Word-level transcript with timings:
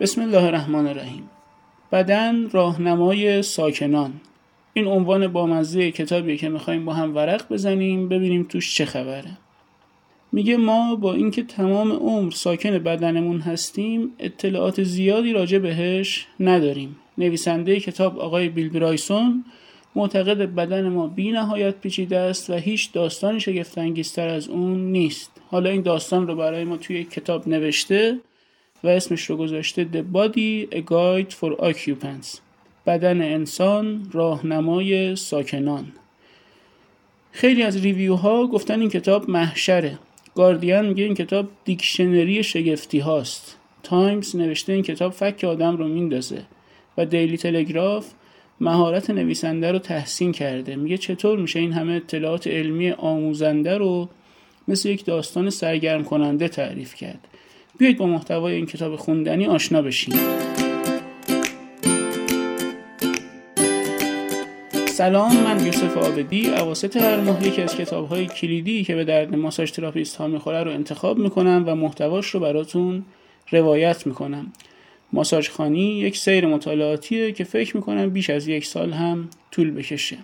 بسم 0.00 0.20
الله 0.20 0.44
الرحمن 0.44 0.86
الرحیم. 0.86 1.30
بدن 1.92 2.50
راهنمای 2.50 3.42
ساکنان. 3.42 4.12
این 4.72 4.86
عنوان 4.86 5.28
بامزه 5.28 5.90
کتابیه 5.90 6.36
که 6.36 6.48
می‌خوایم 6.48 6.84
با 6.84 6.94
هم 6.94 7.16
ورق 7.16 7.52
بزنیم 7.52 8.08
ببینیم 8.08 8.46
توش 8.48 8.74
چه 8.74 8.84
خبره. 8.84 9.38
میگه 10.32 10.56
ما 10.56 10.94
با 10.94 11.14
اینکه 11.14 11.42
تمام 11.42 11.92
عمر 11.92 12.30
ساکن 12.30 12.78
بدنمون 12.78 13.40
هستیم 13.40 14.10
اطلاعات 14.18 14.82
زیادی 14.82 15.32
راجع 15.32 15.58
بهش 15.58 16.26
نداریم. 16.40 16.96
نویسنده 17.18 17.80
کتاب 17.80 18.18
آقای 18.18 18.48
بیل 18.48 18.68
برایسون 18.68 19.44
معتقد 19.94 20.54
بدن 20.54 20.88
ما 20.88 21.06
بی 21.06 21.30
نهایت 21.30 21.74
پیچیده 21.80 22.18
است 22.18 22.50
و 22.50 22.54
هیچ 22.54 22.92
داستانی 22.92 23.40
شگفتانگیزتر 23.40 24.28
از 24.28 24.48
اون 24.48 24.92
نیست. 24.92 25.40
حالا 25.50 25.70
این 25.70 25.82
داستان 25.82 26.26
رو 26.26 26.36
برای 26.36 26.64
ما 26.64 26.76
توی 26.76 27.04
کتاب 27.04 27.48
نوشته. 27.48 28.18
و 28.84 28.88
اسمش 28.88 29.24
رو 29.24 29.36
گذاشته 29.36 29.88
The 29.92 30.16
Body 30.16 30.74
A 30.74 30.78
Guide 30.78 31.32
for 31.34 31.60
Occupants. 31.60 32.38
بدن 32.86 33.22
انسان 33.22 34.08
راهنمای 34.12 35.16
ساکنان. 35.16 35.92
خیلی 37.32 37.62
از 37.62 37.82
review 37.82 38.37
ها 38.37 38.46
گفتن 38.46 38.80
این 38.80 38.90
کتاب 38.90 39.30
محشره. 39.30 39.98
گاردین 40.34 40.80
میگه 40.80 41.04
این 41.04 41.14
کتاب 41.14 41.48
دیکشنری 41.64 42.42
شگفتی 42.42 42.98
هاست. 42.98 43.56
تایمز 43.82 44.36
نوشته 44.36 44.72
این 44.72 44.82
کتاب 44.82 45.12
فک 45.12 45.44
آدم 45.44 45.76
رو 45.76 45.88
میندازه 45.88 46.42
و 46.98 47.06
دیلی 47.06 47.36
تلگراف 47.36 48.10
مهارت 48.60 49.10
نویسنده 49.10 49.72
رو 49.72 49.78
تحسین 49.78 50.32
کرده. 50.32 50.76
میگه 50.76 50.98
چطور 50.98 51.38
میشه 51.38 51.58
این 51.58 51.72
همه 51.72 51.92
اطلاعات 51.92 52.46
علمی 52.46 52.90
آموزنده 52.90 53.78
رو 53.78 54.08
مثل 54.68 54.88
یک 54.88 55.04
داستان 55.04 55.50
سرگرم 55.50 56.04
کننده 56.04 56.48
تعریف 56.48 56.94
کرد. 56.94 57.28
بیایید 57.80 57.98
با 57.98 58.06
محتوای 58.06 58.54
این 58.54 58.66
کتاب 58.66 58.96
خوندنی 58.96 59.46
آشنا 59.46 59.82
بشیم. 59.82 60.14
سلام 64.88 65.36
من 65.36 65.66
یوسف 65.66 65.96
آبدی 65.96 66.48
اواسط 66.48 66.96
هر 66.96 67.20
ماه 67.20 67.46
یکی 67.46 67.62
از 67.62 67.76
کتاب 67.76 68.08
های 68.08 68.26
کلیدی 68.26 68.84
که 68.84 68.94
به 68.94 69.04
درد 69.04 69.36
ماساژ 69.36 69.70
تراپیست 69.70 70.16
ها 70.16 70.26
می‌خوره 70.26 70.62
رو 70.62 70.70
انتخاب 70.70 71.18
می‌کنم 71.18 71.64
و 71.66 71.74
محتواش 71.74 72.26
رو 72.26 72.40
براتون 72.40 73.04
روایت 73.50 74.06
می‌کنم. 74.06 74.52
ماساژ 75.12 75.48
خانی 75.48 75.98
یک 75.98 76.16
سیر 76.16 76.46
مطالعاتیه 76.46 77.32
که 77.32 77.44
فکر 77.44 77.76
می‌کنم 77.76 78.10
بیش 78.10 78.30
از 78.30 78.48
یک 78.48 78.66
سال 78.66 78.92
هم 78.92 79.30
طول 79.50 79.70
بکشه. 79.70 80.18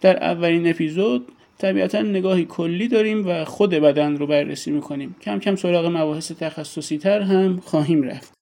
در 0.00 0.24
اولین 0.24 0.70
اپیزود 0.70 1.32
طبیعتا 1.62 2.02
نگاهی 2.02 2.44
کلی 2.44 2.88
داریم 2.88 3.26
و 3.26 3.44
خود 3.44 3.70
بدن 3.70 4.16
رو 4.16 4.26
بررسی 4.26 4.70
می‌کنیم. 4.70 5.16
کم 5.22 5.38
کم 5.38 5.56
سراغ 5.56 5.86
مباحث 5.86 6.32
تخصصی 6.32 6.98
تر 6.98 7.20
هم 7.20 7.56
خواهیم 7.64 8.02
رفت. 8.02 8.32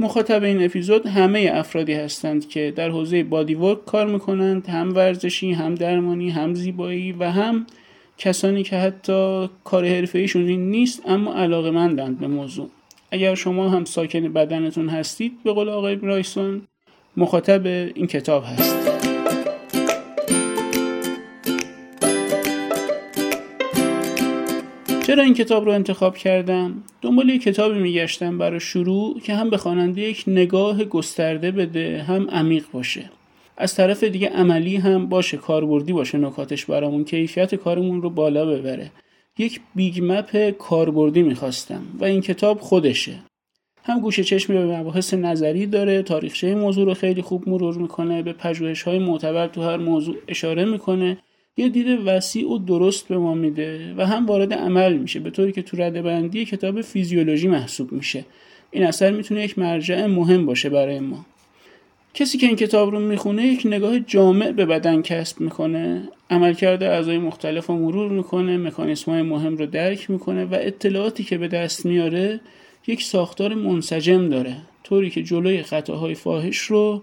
مخاطب 0.00 0.42
این 0.42 0.64
اپیزود 0.64 1.06
همه 1.06 1.50
افرادی 1.54 1.92
هستند 1.92 2.48
که 2.48 2.72
در 2.76 2.90
حوزه 2.90 3.22
بادی 3.22 3.54
ورک 3.54 3.84
کار 3.84 4.06
می‌کنند 4.06 4.66
هم 4.68 4.94
ورزشی 4.94 5.52
هم 5.52 5.74
درمانی 5.74 6.30
هم 6.30 6.54
زیبایی 6.54 7.12
و 7.12 7.30
هم 7.30 7.66
کسانی 8.18 8.62
که 8.62 8.76
حتی 8.76 9.48
کار 9.64 9.86
حرفه 9.86 10.18
ایشون 10.18 10.42
نیست 10.42 11.02
اما 11.06 11.34
علاقه 11.34 11.70
مندند 11.70 12.18
به 12.18 12.26
موضوع. 12.26 12.70
اگر 13.10 13.34
شما 13.34 13.68
هم 13.68 13.84
ساکن 13.84 14.32
بدنتون 14.32 14.88
هستید 14.88 15.32
به 15.44 15.52
قول 15.52 15.68
آقای 15.68 15.96
برایسون 15.96 16.62
مخاطب 17.16 17.66
این 17.66 18.06
کتاب 18.06 18.44
هست 18.46 18.91
چرا 25.12 25.22
این 25.22 25.34
کتاب 25.34 25.64
رو 25.64 25.72
انتخاب 25.72 26.16
کردم؟ 26.16 26.82
دنبال 27.02 27.28
یک 27.28 27.42
کتابی 27.42 27.78
میگشتم 27.78 28.38
برای 28.38 28.60
شروع 28.60 29.20
که 29.20 29.34
هم 29.34 29.50
به 29.50 29.56
خواننده 29.56 30.00
یک 30.00 30.24
نگاه 30.26 30.84
گسترده 30.84 31.50
بده 31.50 32.02
هم 32.02 32.30
عمیق 32.30 32.64
باشه. 32.72 33.10
از 33.56 33.74
طرف 33.74 34.04
دیگه 34.04 34.28
عملی 34.28 34.76
هم 34.76 35.08
باشه 35.08 35.36
کاربردی 35.36 35.92
باشه 35.92 36.18
نکاتش 36.18 36.64
برامون 36.64 37.04
کیفیت 37.04 37.54
کارمون 37.54 38.02
رو 38.02 38.10
بالا 38.10 38.46
ببره. 38.46 38.90
یک 39.38 39.60
بیگ 39.74 40.00
مپ 40.02 40.50
کاربردی 40.50 41.22
می‌خواستم 41.22 41.82
و 42.00 42.04
این 42.04 42.20
کتاب 42.20 42.60
خودشه. 42.60 43.14
هم 43.84 44.00
گوشه 44.00 44.24
چشمی 44.24 44.56
به 44.56 44.76
مباحث 44.76 45.14
نظری 45.14 45.66
داره 45.66 46.02
تاریخچه 46.02 46.54
موضوع 46.54 46.86
رو 46.86 46.94
خیلی 46.94 47.22
خوب 47.22 47.48
مرور 47.48 47.78
می‌کنه 47.78 48.22
به 48.22 48.32
پژوهش 48.32 48.82
های 48.82 48.98
معتبر 48.98 49.46
تو 49.46 49.62
هر 49.62 49.76
موضوع 49.76 50.16
اشاره 50.28 50.64
می‌کنه 50.64 51.18
یه 51.56 51.68
دید 51.68 51.86
وسیع 52.06 52.50
و 52.50 52.58
درست 52.58 53.08
به 53.08 53.18
ما 53.18 53.34
میده 53.34 53.94
و 53.96 54.06
هم 54.06 54.26
وارد 54.26 54.54
عمل 54.54 54.96
میشه 54.96 55.20
به 55.20 55.30
طوری 55.30 55.52
که 55.52 55.62
تو 55.62 55.76
رده 55.76 56.02
بندی 56.02 56.44
کتاب 56.44 56.82
فیزیولوژی 56.82 57.48
محسوب 57.48 57.92
میشه. 57.92 58.24
این 58.70 58.84
اثر 58.84 59.10
می‌تونه 59.10 59.44
یک 59.44 59.58
مرجع 59.58 60.06
مهم 60.06 60.46
باشه 60.46 60.68
برای 60.68 61.00
ما. 61.00 61.26
کسی 62.14 62.38
که 62.38 62.46
این 62.46 62.56
کتاب 62.56 62.90
رو 62.90 63.00
می‌خونه 63.00 63.46
یک 63.46 63.62
نگاه 63.64 64.00
جامع 64.00 64.52
به 64.52 64.66
بدن 64.66 65.02
کسب 65.02 65.40
می‌کنه 65.40 66.08
عملکرد 66.30 66.82
اعضای 66.82 67.18
مختلف 67.18 67.66
رو 67.66 67.76
مرور 67.76 68.10
می‌کنه 68.10 68.56
مکانیسم 68.56 69.12
های 69.12 69.22
مهم 69.22 69.56
رو 69.56 69.66
درک 69.66 70.10
می‌کنه 70.10 70.44
و 70.44 70.56
اطلاعاتی 70.60 71.24
که 71.24 71.38
به 71.38 71.48
دست 71.48 71.86
میاره 71.86 72.40
یک 72.86 73.02
ساختار 73.02 73.54
منسجم 73.54 74.28
داره 74.28 74.56
طوری 74.84 75.10
که 75.10 75.22
جلوی 75.22 75.62
خطاهای 75.62 76.14
فاحش 76.14 76.58
رو 76.58 77.02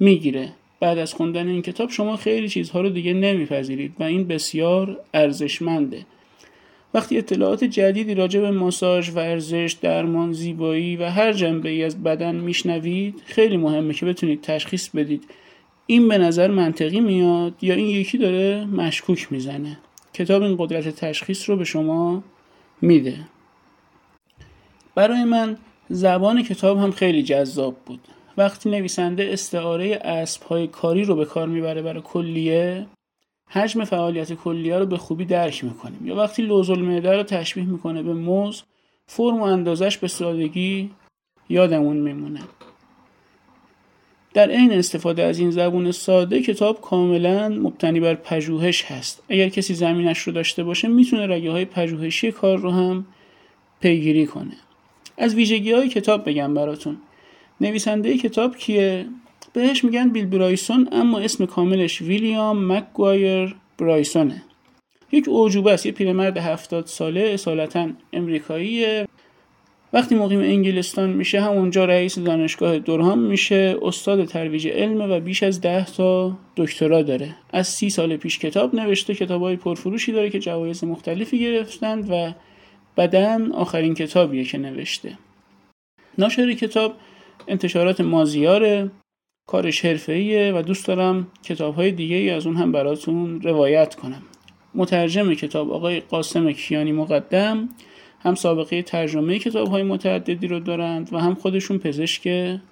می‌گیره. 0.00 0.48
بعد 0.80 0.98
از 0.98 1.14
خوندن 1.14 1.48
این 1.48 1.62
کتاب 1.62 1.90
شما 1.90 2.16
خیلی 2.16 2.48
چیزها 2.48 2.80
رو 2.80 2.88
دیگه 2.88 3.12
نمیپذیرید 3.12 3.92
و 3.98 4.02
این 4.02 4.26
بسیار 4.26 5.00
ارزشمنده. 5.14 6.06
وقتی 6.94 7.18
اطلاعات 7.18 7.64
جدیدی 7.64 8.14
راجع 8.14 8.40
به 8.40 8.50
ماساژ، 8.50 9.10
ورزش، 9.14 9.76
درمان، 9.82 10.32
زیبایی 10.32 10.96
و 10.96 11.04
هر 11.10 11.32
جنبه 11.32 11.68
ای 11.68 11.82
از 11.82 12.02
بدن 12.02 12.34
میشنوید 12.34 13.22
خیلی 13.26 13.56
مهمه 13.56 13.94
که 13.94 14.06
بتونید 14.06 14.40
تشخیص 14.40 14.88
بدید. 14.88 15.24
این 15.86 16.08
به 16.08 16.18
نظر 16.18 16.50
منطقی 16.50 17.00
میاد 17.00 17.54
یا 17.62 17.74
این 17.74 17.86
یکی 17.86 18.18
داره 18.18 18.64
مشکوک 18.64 19.32
می‌زنه؟ 19.32 19.78
کتاب 20.14 20.42
این 20.42 20.56
قدرت 20.58 20.88
تشخیص 20.88 21.50
رو 21.50 21.56
به 21.56 21.64
شما 21.64 22.22
میده. 22.82 23.18
برای 24.94 25.24
من 25.24 25.56
زبان 25.88 26.42
کتاب 26.42 26.78
هم 26.78 26.90
خیلی 26.90 27.22
جذاب 27.22 27.76
بود. 27.86 28.00
وقتی 28.36 28.70
نویسنده 28.70 29.28
استعاره 29.32 30.00
اسب 30.04 30.42
های 30.42 30.66
کاری 30.66 31.04
رو 31.04 31.16
به 31.16 31.24
کار 31.24 31.48
می‌بره 31.48 31.82
برای 31.82 32.02
کلیه 32.04 32.86
حجم 33.50 33.84
فعالیت 33.84 34.32
کلیه 34.32 34.78
رو 34.78 34.86
به 34.86 34.96
خوبی 34.96 35.24
درک 35.24 35.64
می‌کنیم. 35.64 36.06
یا 36.06 36.16
وقتی 36.16 36.42
لوز 36.42 36.70
المعده 36.70 37.16
رو 37.16 37.22
تشبیه 37.22 37.64
می‌کنه 37.64 38.02
به 38.02 38.14
موز 38.14 38.62
فرم 39.06 39.40
و 39.40 39.42
اندازش 39.42 39.98
به 39.98 40.08
سادگی 40.08 40.90
یادمون 41.48 41.96
میمونه. 41.96 42.40
در 44.34 44.50
عین 44.50 44.72
استفاده 44.72 45.22
از 45.22 45.38
این 45.38 45.50
زبون 45.50 45.92
ساده 45.92 46.42
کتاب 46.42 46.80
کاملا 46.80 47.48
مبتنی 47.48 48.00
بر 48.00 48.14
پژوهش 48.14 48.84
هست. 48.84 49.22
اگر 49.28 49.48
کسی 49.48 49.74
زمینش 49.74 50.18
رو 50.18 50.32
داشته 50.32 50.64
باشه 50.64 50.88
می‌تونه 50.88 51.26
رگه 51.26 51.50
های 51.50 51.64
پژوهشی 51.64 52.32
کار 52.32 52.58
رو 52.58 52.70
هم 52.70 53.06
پیگیری 53.80 54.26
کنه. 54.26 54.56
از 55.18 55.34
ویژگی 55.34 55.72
های 55.72 55.88
کتاب 55.88 56.28
بگم 56.28 56.54
براتون. 56.54 56.96
نویسنده 57.60 58.18
کتاب 58.18 58.56
کیه؟ 58.56 59.06
بهش 59.52 59.84
میگن 59.84 60.08
بیل 60.08 60.26
برایسون 60.26 60.88
اما 60.92 61.18
اسم 61.18 61.46
کاملش 61.46 62.02
ویلیام 62.02 62.72
مکگوایر 62.72 63.54
برایسونه. 63.78 64.42
یک 65.12 65.28
اوجوبه 65.28 65.72
است 65.72 65.86
یه 65.86 65.92
پیرمرد 65.92 66.36
هفتاد 66.36 66.86
ساله 66.86 67.20
اصالتا 67.20 67.88
امریکاییه. 68.12 69.08
وقتی 69.92 70.14
مقیم 70.14 70.40
انگلستان 70.40 71.10
میشه 71.10 71.40
همونجا 71.40 71.84
رئیس 71.84 72.18
دانشگاه 72.18 72.78
دورهام 72.78 73.18
میشه 73.18 73.76
استاد 73.82 74.24
ترویج 74.24 74.68
علم 74.68 75.10
و 75.10 75.20
بیش 75.20 75.42
از 75.42 75.60
ده 75.60 75.84
تا 75.84 76.38
دکترا 76.56 77.02
داره. 77.02 77.36
از 77.52 77.68
سی 77.68 77.90
سال 77.90 78.16
پیش 78.16 78.38
کتاب 78.38 78.74
نوشته 78.74 79.14
کتاب 79.14 79.42
های 79.42 79.56
پرفروشی 79.56 80.12
داره 80.12 80.30
که 80.30 80.38
جوایز 80.38 80.84
مختلفی 80.84 81.38
گرفتند 81.40 82.10
و 82.10 82.32
بدن 82.96 83.52
آخرین 83.52 83.94
کتابیه 83.94 84.44
که 84.44 84.58
نوشته. 84.58 85.18
ناشر 86.18 86.52
کتاب 86.52 86.94
انتشارات 87.48 88.00
مازیاره 88.00 88.90
کارش 89.46 89.84
حرفه‌ایه 89.84 90.52
و 90.52 90.62
دوست 90.62 90.86
دارم 90.86 91.26
کتاب 91.44 91.74
های 91.74 91.92
دیگه 91.92 92.16
ای 92.16 92.30
از 92.30 92.46
اون 92.46 92.56
هم 92.56 92.72
براتون 92.72 93.42
روایت 93.42 93.94
کنم. 93.94 94.22
مترجم 94.74 95.34
کتاب 95.34 95.72
آقای 95.72 96.00
قاسم 96.00 96.52
کیانی 96.52 96.92
مقدم 96.92 97.68
هم 98.20 98.34
سابقه 98.34 98.82
ترجمه 98.82 99.38
کتاب 99.38 99.68
های 99.68 99.82
متعددی 99.82 100.46
رو 100.46 100.60
دارند 100.60 101.12
و 101.12 101.18
هم 101.18 101.34
خودشون 101.34 101.78
پزشک 101.78 102.28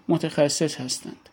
متخصص 0.08 0.80
هستند. 0.80 1.28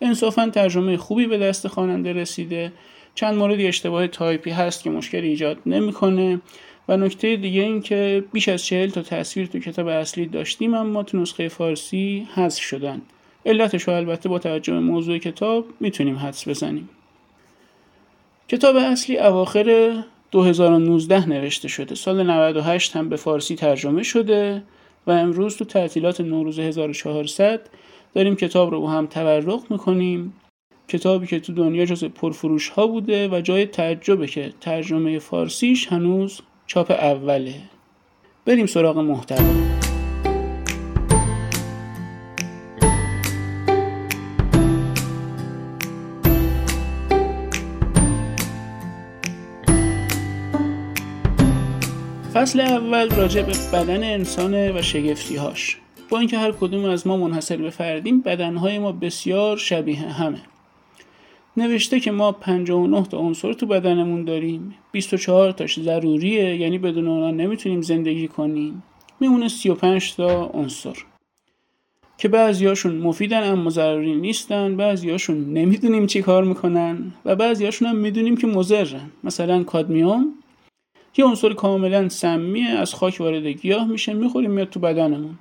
انصافا 0.00 0.48
ترجمه 0.48 0.96
خوبی 0.96 1.26
به 1.26 1.38
دست 1.38 1.68
خواننده 1.68 2.12
رسیده. 2.12 2.72
چند 3.14 3.34
موردی 3.34 3.66
اشتباه 3.66 4.06
تایپی 4.06 4.50
هست 4.50 4.82
که 4.82 4.90
مشکل 4.90 5.22
ایجاد 5.22 5.58
نمی‌کنه. 5.66 6.40
و 6.88 6.96
نکته 6.96 7.36
دیگه 7.36 7.62
این 7.62 7.80
که 7.80 8.24
بیش 8.32 8.48
از 8.48 8.64
چهل 8.64 8.90
تا 8.90 9.02
تصویر 9.02 9.46
تو 9.46 9.58
کتاب 9.58 9.86
اصلی 9.86 10.26
داشتیم 10.26 10.74
اما 10.74 11.02
تو 11.02 11.18
نسخه 11.18 11.48
فارسی 11.48 12.28
حذف 12.34 12.62
شدن. 12.62 13.02
علتش 13.46 13.82
رو 13.82 13.94
البته 13.94 14.28
با 14.28 14.38
توجه 14.38 14.72
به 14.72 14.80
موضوع 14.80 15.18
کتاب 15.18 15.66
می‌تونیم 15.80 16.16
حدس 16.16 16.48
بزنیم. 16.48 16.88
کتاب 18.48 18.76
اصلی 18.76 19.18
اواخر 19.18 19.94
2019 20.30 21.28
نوشته 21.28 21.68
شده. 21.68 21.94
سال 21.94 22.30
98 22.30 22.96
هم 22.96 23.08
به 23.08 23.16
فارسی 23.16 23.56
ترجمه 23.56 24.02
شده 24.02 24.62
و 25.06 25.10
امروز 25.10 25.56
تو 25.56 25.64
تعطیلات 25.64 26.20
نوروز 26.20 26.58
1400 26.58 27.60
داریم 28.14 28.36
کتاب 28.36 28.70
رو 28.70 28.80
با 28.80 28.90
هم 28.90 29.06
تورق 29.06 29.62
می‌کنیم. 29.70 30.32
کتابی 30.88 31.26
که 31.26 31.40
تو 31.40 31.52
دنیا 31.52 31.84
جز 31.84 32.04
پرفروش 32.04 32.68
ها 32.68 32.86
بوده 32.86 33.28
و 33.28 33.40
جای 33.40 33.66
تعجبه 33.66 34.26
که 34.26 34.52
ترجمه 34.60 35.18
فارسیش 35.18 35.86
هنوز 35.86 36.40
چاپ 36.68 36.90
اوله. 36.90 37.54
بریم 38.46 38.66
سراغ 38.66 38.98
محتوا. 38.98 39.38
فصل 52.34 52.60
اول 52.60 53.10
راجع 53.10 53.42
به 53.42 53.52
بدن 53.72 54.04
انسانه 54.04 54.72
و 54.78 54.82
شگفتیهاش. 54.82 55.76
با 56.08 56.18
اینکه 56.18 56.38
هر 56.38 56.52
کدوم 56.52 56.84
از 56.84 57.06
ما 57.06 57.16
منحصر 57.16 57.56
به 57.56 57.70
فردیم 57.70 58.20
بدنهای 58.20 58.78
ما 58.78 58.92
بسیار 58.92 59.56
شبیه 59.56 59.98
همه. 59.98 60.40
نوشته 61.58 62.00
که 62.00 62.10
ما 62.10 62.32
59 62.32 63.02
تا 63.02 63.18
عنصر 63.18 63.52
تو 63.52 63.66
بدنمون 63.66 64.24
داریم. 64.24 64.74
24 64.92 65.50
تاش 65.50 65.80
ضروریه 65.80 66.56
یعنی 66.56 66.78
بدون 66.78 67.08
اونا 67.08 67.30
نمی‌تونیم 67.30 67.80
زندگی 67.80 68.28
کنیم. 68.28 68.82
میمونه 69.20 69.48
35 69.48 70.14
تا 70.16 70.46
عنصر. 70.46 70.96
که 72.18 72.28
بعضیاشون 72.28 72.96
مفیدن 72.96 73.42
اما 73.52 73.70
ضروری 73.70 74.14
نیستن 74.14 74.76
بعضیاشون 74.76 75.52
نمی‌دونیم 75.52 76.06
چی 76.06 76.22
کار 76.22 76.44
می‌کنن 76.44 77.12
و 77.24 77.36
بعضیاشون 77.36 77.88
هم 77.88 77.96
می‌دونیم 77.96 78.36
که 78.36 78.46
مضرن. 78.46 79.10
مثلا 79.24 79.64
کادمیوم 79.64 80.34
یه 81.16 81.24
عنصر 81.24 81.52
کاملا 81.52 82.08
سمیه 82.08 82.68
از 82.68 82.94
خاک 82.94 83.16
وارد 83.20 83.46
گیاه 83.46 83.86
میشه 83.86 84.12
می‌خوریم 84.12 84.50
میاد 84.50 84.70
تو 84.70 84.80
بدنمون. 84.80 85.38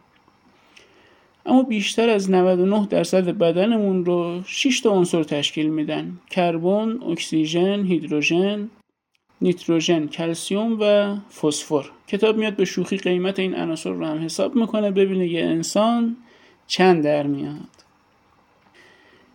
اما 1.47 1.63
بیشتر 1.63 2.09
از 2.09 2.31
99 2.31 2.88
درصد 2.89 3.29
بدنمون 3.29 4.05
رو 4.05 4.41
6 4.45 4.79
تا 4.79 4.91
عنصر 4.91 5.23
تشکیل 5.23 5.69
میدن 5.69 6.17
کربن، 6.29 6.99
اکسیژن، 7.11 7.85
هیدروژن، 7.85 8.69
نیتروژن، 9.41 10.07
کلسیوم 10.07 10.77
و 10.81 11.15
فسفر. 11.41 11.83
کتاب 12.07 12.38
میاد 12.38 12.55
به 12.55 12.65
شوخی 12.65 12.97
قیمت 12.97 13.39
این 13.39 13.55
عناصر 13.55 13.89
رو 13.89 14.05
هم 14.05 14.25
حساب 14.25 14.55
می‌کنه 14.55 14.91
ببینه 14.91 15.27
یه 15.27 15.44
انسان 15.44 16.17
چند 16.67 17.03
در 17.03 17.27
میاد. 17.27 17.77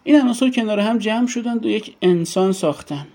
این 0.04 0.20
عناصر 0.20 0.50
کنار 0.50 0.80
هم 0.80 0.98
جمع 0.98 1.26
شدن 1.26 1.58
و 1.58 1.66
یک 1.66 1.96
انسان 2.02 2.52
ساختن 2.52 3.06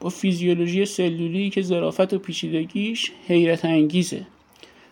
با 0.00 0.08
فیزیولوژی 0.08 0.84
سلولی 0.84 1.50
که 1.50 1.62
ظرافت 1.62 2.14
و 2.14 2.18
پیچیدگیش 2.18 3.12
حیرت 3.26 3.64
انگیزه 3.64 4.26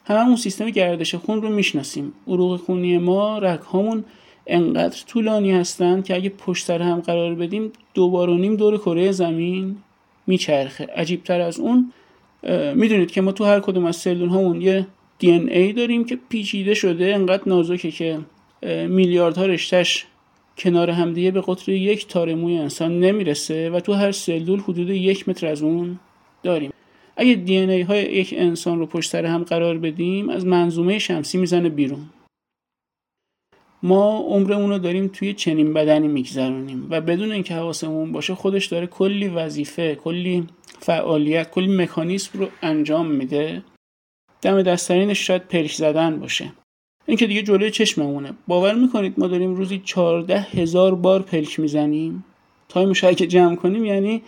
همون 0.05 0.37
سیستم 0.37 0.71
گردش 0.71 1.15
خون 1.15 1.43
رو 1.43 1.49
می‌شناسیم. 1.49 2.13
عروق 2.29 2.61
خونی 2.61 2.99
ما 2.99 3.39
رگهامون 3.39 4.05
انقدر 4.47 4.99
طولانی 5.07 5.53
هستند 5.53 6.05
که 6.05 6.15
اگه 6.15 6.29
پشت 6.29 6.67
سر 6.67 6.83
هم 6.83 7.01
قرار 7.01 7.35
بدیم 7.35 7.73
دوبار 7.95 8.31
و 8.31 8.39
نیم 8.39 8.57
دور 8.57 8.79
کره 8.79 9.13
زمین 9.13 9.77
میچرخه. 10.27 10.87
عجیب 10.97 11.25
تر 11.25 11.41
از 11.41 11.61
اون 11.61 11.93
می‌دونید 12.75 13.11
که 13.11 13.21
ما 13.21 13.33
تو 13.33 13.45
هر 13.45 13.61
کدوم 13.61 13.85
از 13.85 13.97
سلول 13.97 14.29
هامون 14.29 14.61
یه 14.61 14.87
دی 15.19 15.31
ای 15.31 15.73
داریم 15.73 16.05
که 16.05 16.19
پیچیده 16.29 16.75
شده 16.75 17.15
انقدر 17.15 17.43
نازکه 17.47 17.91
که 17.91 18.19
میلیاردها 18.89 19.47
رشتش 19.47 20.07
کنار 20.59 20.91
همدیگه 20.91 21.31
به 21.31 21.41
قطر 21.47 21.73
یک 21.73 22.07
تار 22.09 22.35
موی 22.35 22.57
انسان 22.57 23.01
نمی‌رسه 23.01 23.71
و 23.71 23.81
تو 23.81 23.93
هر 23.93 24.13
سلول 24.13 24.61
حدود 24.61 24.91
یک 24.91 25.29
متر 25.29 25.47
از 25.47 25.63
اون 25.63 25.99
داریم. 26.43 26.73
اگه 27.21 27.35
دی 27.35 27.57
ای 27.57 27.83
های 27.83 28.03
یک 28.03 28.35
انسان 28.37 28.79
رو 28.79 28.87
پشت 28.87 29.11
سر 29.11 29.27
هم 29.27 29.43
قرار 29.43 29.79
بدیم 29.79 30.29
از 30.29 30.47
منظومه 30.47 30.99
شمسی 30.99 31.39
می‌زنه 31.39 31.69
بیرون. 31.69 32.11
ما 33.83 34.19
عمرمون 34.19 34.71
رو 34.71 34.79
داریم 34.79 35.09
توی 35.09 35.35
چنین 35.35 35.73
بدنی 35.73 36.09
میگذرونیم 36.09 36.87
و 36.91 37.01
بدون 37.01 37.33
اینکه 37.33 37.55
حواسمون 37.55 38.13
باشه 38.13 38.35
خودش 38.35 38.67
داره 38.67 38.87
کلی 38.87 39.29
وظیفه 39.29 39.95
کلی 39.95 40.47
فعالیت 40.79 41.51
کلی 41.51 41.77
مکانیسم 41.77 42.39
رو 42.39 42.49
انجام 42.63 43.07
میده. 43.11 43.63
دم 44.43 44.63
دست‌ترینش 44.63 45.27
شاید 45.27 45.49
پلک 45.49 45.73
زدن 45.73 46.21
باشه. 46.21 46.53
این 47.07 47.17
که 47.17 47.27
دیگه 47.27 47.43
جلوی 47.43 47.71
چشممونه. 47.71 48.33
باور 48.47 48.75
می‌کنید 48.75 49.15
ما 49.19 49.27
داریم 49.27 49.55
روزی 49.55 49.79
14 49.85 50.41
هزار 50.41 50.95
بار 50.95 51.23
پلک 51.23 51.61
می‌زنیم؟ 51.61 52.25
time 52.69 52.93
ش 52.93 53.05
که 53.05 53.27
جمع 53.27 53.57
کنیم 53.57 53.85
یعنی 53.85 54.23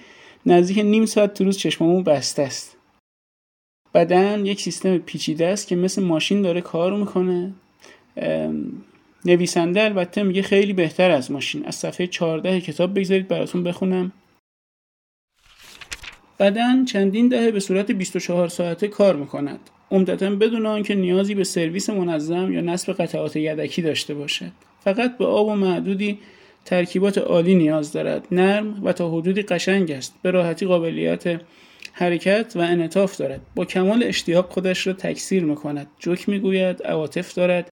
نزدیک 0.47 0.79
نیم 0.79 1.07
ساعت 1.07 1.35
تو 1.35 1.45
روز 1.45 1.59
چشممون 1.59 2.03
بسته 2.03 2.43
است. 2.43 2.72
بدن 3.95 4.47
یک 4.47 4.61
سیستم 4.61 4.99
پیچیده 4.99 5.47
است 5.47 5.69
که 5.69 5.77
مثل 5.77 6.03
ماشین 6.03 6.43
داره 6.43 6.61
کار 6.61 6.97
می‌کنه. 6.97 7.53
نویسنده 9.25 9.83
البته 9.83 10.23
میگه 10.23 10.43
خیلی 10.43 10.73
بهتر 10.73 11.11
از 11.11 11.31
ماشین. 11.31 11.65
از 11.67 11.75
صفحه 11.75 12.07
14 12.07 12.61
کتاب 12.61 12.99
بگذارید 12.99 13.29
براتون 13.29 13.65
بخونم. 13.65 14.13
بدن 16.41 16.85
چندین 16.85 17.29
دهه 17.29 17.51
به 17.51 17.61
صورت 17.61 17.91
24 17.91 18.49
ساعته 18.49 18.89
کار 18.89 19.17
می‌کند. 19.17 19.61
عمدتا 19.91 20.31
بدون 20.31 20.67
آنکه 20.67 20.95
نیازی 20.95 21.35
به 21.35 21.45
سرویس 21.45 21.91
منظم 21.91 22.53
یا 22.53 22.61
نصب 22.61 22.93
قطعات 22.93 23.37
یدکی 23.37 23.83
داشته 23.83 24.15
باشد. 24.15 24.53
فقط 24.85 25.19
به 25.19 25.27
آب 25.27 25.47
و 25.47 25.55
معدودی 25.55 26.19
ترکیبات 26.65 27.19
عالی 27.19 27.55
نیاز 27.55 27.93
دارد. 27.93 28.27
نرم 28.31 28.85
و 28.85 28.93
تا 28.93 29.11
حدودی 29.11 29.43
قشنگ 29.43 29.91
است. 29.91 30.15
به 30.23 30.31
راحتی 30.31 30.67
قابلیت 30.67 31.41
حرکت 31.93 32.53
و 32.57 32.59
انعطاف 32.59 33.17
دارد. 33.17 33.41
با 33.55 33.65
کمال 33.65 34.03
اشتیاق 34.03 34.53
خودش 34.53 34.87
را 34.87 34.93
تکثیر 34.93 35.45
می‌کند. 35.45 35.87
جوک 35.99 36.29
می‌گوید 36.29 36.83
عواطف 36.83 37.35
دارد. 37.35 37.69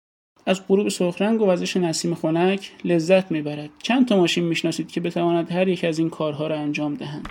از 0.46 0.66
غروب 0.68 0.88
سرخرنگ 0.88 1.40
و 1.42 1.46
وزش 1.46 1.76
نسیم 1.76 2.14
خنک 2.14 2.72
لذت 2.84 3.30
می‌برد. 3.30 3.70
چند 3.82 4.08
تا 4.08 4.16
ماشین 4.16 4.44
می‌شناسید 4.44 4.92
که 4.92 5.00
بتواند 5.00 5.52
هر 5.52 5.68
یک 5.68 5.84
از 5.84 5.98
این 5.98 6.10
کارها 6.10 6.46
را 6.46 6.58
انجام 6.58 6.94
دهند. 6.94 7.28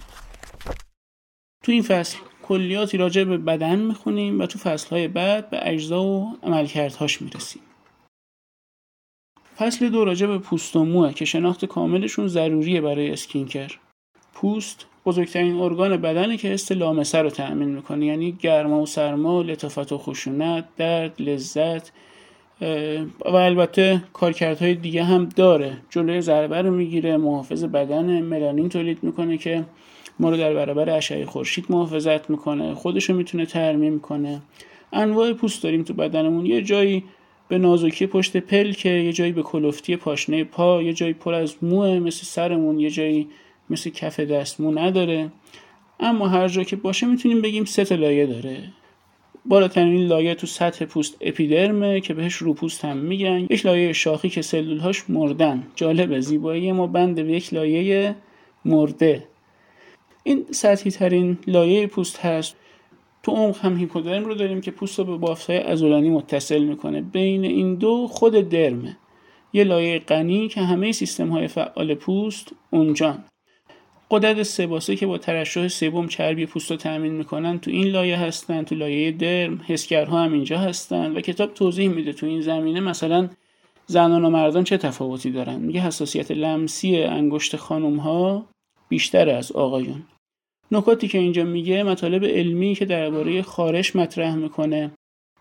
تو 1.63 1.71
این 1.71 1.81
فصل 1.81 2.17
کلیاتی 2.43 2.97
راجع 2.97 3.23
به 3.23 3.37
بدن 3.37 3.79
می‌خونیم 3.79 4.39
و 4.39 4.45
تو 4.45 4.59
فصلهای 4.59 5.07
بعد 5.07 5.49
به 5.49 5.59
اجزا 5.61 6.03
و 6.03 6.37
عملکردهاش 6.43 7.21
می‌رسیم. 7.21 7.61
فصل 9.57 9.89
دو 9.89 10.05
راجع 10.05 10.27
به 10.27 10.37
پوست 10.37 10.75
و 10.75 10.85
موه 10.85 11.13
که 11.13 11.25
شناخت 11.25 11.65
کاملشون 11.65 12.27
ضروریه 12.27 12.81
برای 12.81 13.11
اسکینکر. 13.11 13.77
پوست 14.33 14.85
بزرگترین 15.05 15.55
ارگان 15.55 15.97
بدنه 15.97 16.37
که 16.37 16.47
حس 16.47 16.71
لامسه 16.71 17.17
رو 17.17 17.29
تأمین 17.29 17.69
می‌کنه. 17.69 18.05
یعنی 18.05 18.31
گرما 18.31 18.81
و 18.81 18.85
سرما 18.85 19.41
لطافت 19.41 19.91
و 19.91 19.97
خشونت 19.97 20.65
درد 20.77 21.21
لذت 21.21 21.91
و 23.25 23.35
البته 23.35 24.03
کارکردهای 24.13 24.73
دیگه 24.73 25.03
هم 25.03 25.29
داره. 25.35 25.77
جلوی 25.89 26.21
ضربه 26.21 26.61
رو 26.61 26.71
می‌گیره 26.71 27.17
محافظ 27.17 27.63
بدن 27.63 28.21
ملانین 28.21 28.69
تولید 28.69 29.03
می‌کنه 29.03 29.37
که 29.37 29.63
ما 30.19 30.29
رو 30.29 30.37
در 30.37 30.53
برابر 30.53 30.89
اشعه 30.89 31.25
خورشید 31.25 31.65
محافظت 31.69 32.29
می‌کنه. 32.29 32.73
خودش 32.73 33.09
رو 33.09 33.15
می‌تونه 33.15 33.45
ترمیم 33.45 33.99
کنه. 33.99 34.41
انواع 34.93 35.33
پوست 35.33 35.63
داریم 35.63 35.83
تو 35.83 35.93
بدنمون. 35.93 36.45
یه 36.45 36.61
جایی 36.61 37.03
به 37.47 37.57
نازکی 37.57 38.07
پشت 38.07 38.37
پلکه 38.37 38.89
یه 38.89 39.13
جایی 39.13 39.31
به 39.31 39.41
کلفتی 39.41 39.95
پاشنه 39.95 40.43
پا 40.43 40.81
یه 40.81 40.93
جایی 40.93 41.13
پر 41.13 41.33
از 41.33 41.55
موه 41.61 41.99
مثل 41.99 42.23
سرمون 42.23 42.79
یه 42.79 42.89
جایی 42.89 43.27
مثل 43.73 43.89
کف 43.89 44.19
دست 44.19 44.61
مو 44.61 44.71
نداره. 44.71 45.31
اما 45.99 46.27
هر 46.27 46.47
جا 46.47 46.63
که 46.63 46.75
باشه 46.75 47.07
می‌تونیم 47.07 47.41
بگیم 47.41 47.65
سه 47.65 47.95
لایه 47.95 48.25
داره. 48.25 48.63
بالاترین 49.45 50.07
لایه 50.07 50.35
تو 50.35 50.47
سطح 50.47 50.85
پوست 50.85 51.17
اپیدرمه 51.21 52.01
که 52.01 52.13
بهش 52.13 52.35
روپوست 52.35 52.85
هم 52.85 52.97
میگن. 52.97 53.47
یک 53.49 53.65
لایه 53.65 53.93
شاخی 53.93 54.29
که 54.29 54.41
سلولهاش 54.41 55.09
مردن. 55.09 55.67
جالبه 55.75 56.19
زیبایی 56.19 56.71
ما 56.71 56.87
بند 56.87 57.15
به 57.15 57.31
یک 57.31 57.53
لایه 57.53 58.15
مرده. 58.65 59.23
این 60.23 60.45
سطحی 60.51 60.91
ترین 60.91 61.37
لایه 61.47 61.87
پوست 61.87 62.19
هست. 62.19 62.55
تو 63.23 63.31
عمق 63.31 63.57
هم 63.57 63.77
هیپودرم 63.77 64.25
رو 64.25 64.35
داریم 64.35 64.61
که 64.61 64.71
پوست 64.71 64.99
رو 64.99 65.05
به 65.05 65.17
بافتهای 65.17 65.59
ازولانی 65.59 66.09
متصل 66.09 66.63
می‌کنه. 66.63 67.01
بین 67.01 67.43
این 67.43 67.75
دو 67.75 68.07
خود 68.07 68.33
درمه. 68.49 68.97
یه 69.53 69.63
لایه 69.63 69.99
غنی 69.99 70.47
که 70.47 70.61
همه 70.61 70.91
سیستم 70.91 71.29
های 71.29 71.47
فعال 71.47 71.95
پوست 71.95 72.51
اونجان. 72.71 73.23
قدرت 74.13 74.43
سباسه 74.43 74.95
که 74.95 75.07
با 75.07 75.17
ترشح 75.17 75.67
سوم 75.67 76.07
چربی 76.07 76.45
پوست 76.45 76.71
رو 76.71 76.77
تأمین 76.77 77.13
می‌کنن 77.13 77.59
تو 77.59 77.71
این 77.71 77.87
لایه 77.87 78.17
هستن 78.17 78.63
تو 78.63 78.75
لایه 78.75 79.11
درم 79.11 79.61
حسگرها 79.67 80.23
هم 80.23 80.33
اینجا 80.33 80.57
هستن 80.57 81.11
و 81.11 81.21
کتاب 81.21 81.53
توضیح 81.53 81.89
میده 81.89 82.13
تو 82.13 82.25
این 82.25 82.41
زمینه 82.41 82.79
مثلا 82.79 83.29
زنان 83.85 84.25
و 84.25 84.29
مردان 84.29 84.63
چه 84.63 84.77
تفاوتی 84.77 85.31
دارن. 85.31 85.59
میگه 85.59 85.79
حساسیت 85.79 86.31
لمسی 86.31 87.03
انگشت 87.03 87.55
خانم 87.55 87.97
ها 87.97 88.45
بیشتر 88.89 89.29
از 89.29 89.51
آقایون. 89.51 90.03
نکاتی 90.71 91.07
که 91.07 91.17
اینجا 91.17 91.43
میگه 91.43 91.83
مطالب 91.83 92.25
علمی 92.25 92.75
که 92.75 92.85
درباره 92.85 93.41
خارش 93.41 93.95
مطرح 93.95 94.35
می‌کنه 94.35 94.91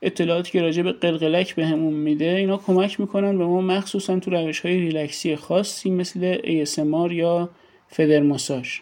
اطلاعاتی 0.02 0.50
که 0.50 0.62
راجع 0.62 0.82
به 0.82 0.92
قلقلک 0.92 1.54
بهمون 1.54 1.94
میده 1.94 2.24
اینا 2.24 2.56
کمک 2.56 3.00
می‌کنن 3.00 3.38
به 3.38 3.44
ما 3.46 3.60
مخصوصا 3.60 4.18
تو 4.18 4.30
روش 4.30 4.60
های 4.60 4.78
ریلکسی 4.78 5.36
خاصی 5.36 5.90
مثل 5.90 6.36
ASMR 6.36 7.12
یا 7.12 7.50
فدر 7.92 8.22
ماساژ. 8.22 8.78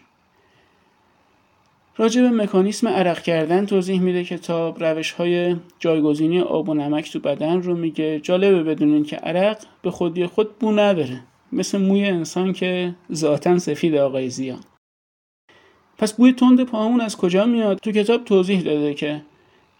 راجع 1.97 2.23
به 2.23 2.31
مکانیسم 2.31 2.89
عرق 2.89 3.23
کردن 3.23 3.67
توضیح 3.67 4.01
میده 4.01 4.25
کتاب 4.25 4.85
روش 4.85 5.13
های 5.13 5.57
جایگزینی 5.79 6.41
آب 6.41 6.69
و 6.69 6.75
نمک 6.75 7.13
تو 7.13 7.21
بدن 7.21 7.63
رو 7.63 7.77
میگه 7.77 8.21
جالبه 8.21 8.63
بدونین 8.63 9.05
که 9.05 9.17
عرق 9.17 9.59
به 9.83 9.91
خودی 9.91 10.27
خود 10.27 10.59
بو 10.59 10.73
نداره. 10.73 11.21
مثل 11.53 11.79
موی 11.79 12.05
انسان 12.05 12.53
که 12.53 12.95
ذاتا 13.13 13.59
سفید 13.59 13.95
آقای 13.95 14.31
زیان. 14.31 14.61
پس 15.99 16.13
بوی 16.13 16.33
تند 16.33 16.65
پاهمون 16.65 17.01
از 17.01 17.17
کجا 17.17 17.47
میاد؟ 17.47 17.79
تو 17.79 17.93
کتاب 17.93 18.25
توضیح 18.25 18.61
داده 18.61 18.95
که 18.95 19.23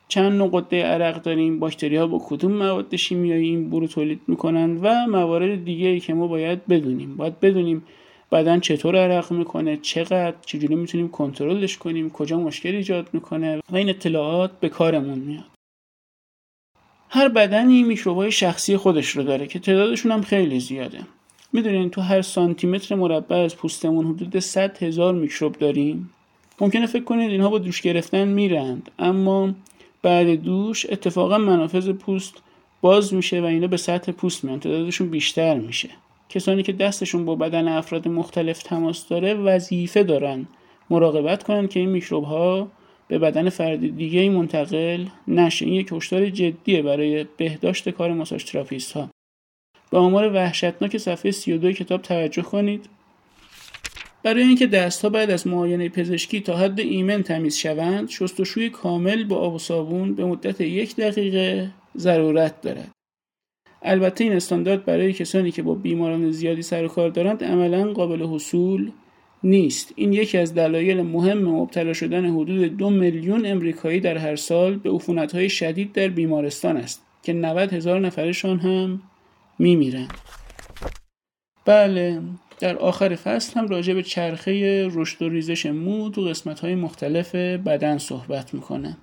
چند 0.09 0.33
نوع 0.33 0.51
قده 0.53 0.83
عرق 0.83 1.23
داریم 1.23 1.59
باکتری 1.59 1.97
ها 1.97 2.07
با 2.07 2.23
کدوم 2.29 2.53
مواد 2.53 2.97
شیمیایی 2.97 3.49
این 3.49 3.71
بو 3.71 3.81
رو 3.81 3.87
تولید 3.87 4.21
می‌کنن 4.27 4.77
و 4.77 5.07
موارد 5.07 5.65
دیگه 5.65 5.87
ای 5.87 6.01
که 6.01 6.15
ما 6.15 6.27
باید 6.27 6.67
بدونیم. 6.67 7.17
باید 7.17 7.41
بدونیم 7.41 7.83
بدن 8.33 8.61
چطور 8.61 8.97
عرق 8.97 9.33
می‌کنه؟ 9.33 9.77
چقدر؟ 9.77 10.35
چجوری 10.47 10.75
می‌تونیم 10.75 11.09
کنترلش 11.09 11.79
کنیم؟ 11.79 12.11
کجا 12.11 12.39
مشکل 12.39 12.75
ایجاد 12.75 13.09
می‌کنه؟ 13.13 13.61
و 13.71 13.77
این 13.77 13.89
اطلاعات 13.89 14.61
به 14.61 14.69
کارمون 14.69 15.19
میاد. 15.19 15.45
هر 17.09 17.29
بدنی 17.29 17.83
میکروبای 17.83 18.33
شخصی 18.33 18.77
خودش 18.77 19.09
رو 19.11 19.23
داره 19.23 19.47
که 19.47 19.59
تعدادشون 19.59 20.13
هم 20.13 20.23
خیلی 20.23 20.61
زیاده. 20.61 20.99
می‌دونین 21.53 21.91
تو 21.91 22.01
هر 22.01 22.23
سانتی 22.23 22.67
متر 22.67 22.95
مربع 22.95 23.37
از 23.37 23.57
پوستمون 23.57 24.07
حدود 24.07 24.39
100 24.39 24.83
هزار 24.83 25.15
میکروب 25.15 25.59
داریم. 25.59 26.11
ممکنه 26.61 26.87
فکر 26.87 27.05
کنید 27.05 27.31
اینها 27.31 27.49
با 27.49 27.59
دوش 27.59 27.81
گرفتن 27.81 28.29
میرند 28.29 28.91
اما 28.99 29.55
بعد 30.03 30.27
دوش 30.35 30.87
اتفاقا 30.91 31.39
منافذ 31.39 31.91
پوست 31.91 32.35
باز 32.81 33.15
میشه 33.15 33.41
و 33.41 33.45
اینا 33.45 33.67
به 33.67 33.77
سطح 33.77 34.13
پوست 34.13 34.45
میان. 34.45 34.61
تعدادشون 34.61 35.11
بیشتر 35.11 35.55
میشه. 35.55 35.89
کسانی 36.31 36.63
که 36.63 36.73
دستشون 36.73 37.25
با 37.25 37.35
بدن 37.35 37.69
افراد 37.69 38.09
مختلف 38.09 38.63
تماس 38.63 39.09
داره 39.09 39.35
وظیفه 39.35 40.03
دارن. 40.03 40.47
مراقبت 40.91 41.43
کنن 41.43 41.69
که 41.69 41.81
این 41.81 41.89
میکروب 41.89 42.25
ها 42.25 42.69
به 43.09 43.19
بدن 43.19 43.49
فرد 43.49 43.97
دیگه 43.97 44.31
منتقل 44.31 45.05
نشه. 45.29 45.65
این 45.65 45.75
یک 45.75 45.89
هشدار 45.93 46.31
جدیه 46.31 46.83
برای 46.83 47.27
بهداشت 47.37 47.89
کار 47.89 48.13
ماساژ 48.13 48.45
تراپیست 48.45 48.93
ها 48.93 49.11
به 49.91 49.99
آمار 49.99 50.33
وحشتناک 50.33 50.99
صفحه 50.99 51.31
32 51.33 51.73
کتاب 51.73 52.03
توجه 52.03 52.43
کنید. 52.43 52.89
برای 54.23 54.43
اینکه 54.43 54.67
دستها 54.67 55.11
بعد 55.11 55.31
از 55.31 55.47
معاینه 55.47 55.89
پزشکی 55.89 56.41
تا 56.41 56.57
حد 56.57 56.81
ایمن 56.81 57.23
تمیز 57.23 57.57
شوند 57.57 58.09
شستشوی 58.09 58.71
کامل 58.71 59.25
با 59.25 59.37
آب 59.37 59.55
و 59.55 59.59
صابون 59.59 60.15
به 60.15 60.25
مدت 60.25 60.61
یک 60.61 60.97
دقیقه 60.97 61.71
ضرورت 61.97 62.61
دارد. 62.61 62.91
البته 63.83 64.25
این 64.25 64.33
استاندارد 64.33 64.85
برای 64.85 65.13
کسانی 65.13 65.51
که 65.51 65.63
با 65.63 65.75
بیماران 65.75 66.31
زیادی 66.31 66.63
سر 66.63 66.85
و 66.85 66.89
کار 66.89 67.11
دارند 67.11 67.45
عملا 67.45 67.93
قابل 67.93 68.23
حصول 68.23 68.91
نیست. 69.43 69.93
این 69.97 70.13
یکی 70.13 70.39
از 70.39 70.55
دلایل 70.55 71.03
مهم 71.03 71.39
مبتلا 71.39 71.93
شدن 71.93 72.25
حدود 72.25 72.77
دو 72.77 72.91
میلیون 72.91 73.47
امریکایی 73.47 74.01
در 74.01 74.19
هر 74.19 74.37
سال 74.37 74.77
به 74.77 74.91
عفونت‌های 74.91 75.49
شدید 75.49 75.93
در 75.93 76.09
بیمارستان 76.09 76.77
است 76.77 77.03
که 77.23 77.33
90 77.33 77.73
هزار 77.73 78.01
نفرشان 78.01 78.59
هم 78.59 79.03
میمیرند. 79.59 80.13
بله 81.65 82.23
در 82.61 82.77
آخر 82.77 83.15
فصل 83.15 83.61
هم 83.61 83.69
راجع 83.69 83.95
به 83.95 84.03
چرخه 84.03 84.89
رشد 84.93 85.23
و 85.23 85.29
ریزش 85.29 85.67
مو 85.67 86.11
تو 86.11 86.21
قسمت 86.21 86.61
های 86.61 86.75
مختلف 86.75 87.35
بدن 87.35 87.99
صحبت 87.99 88.55
می‌کنه 88.55 88.97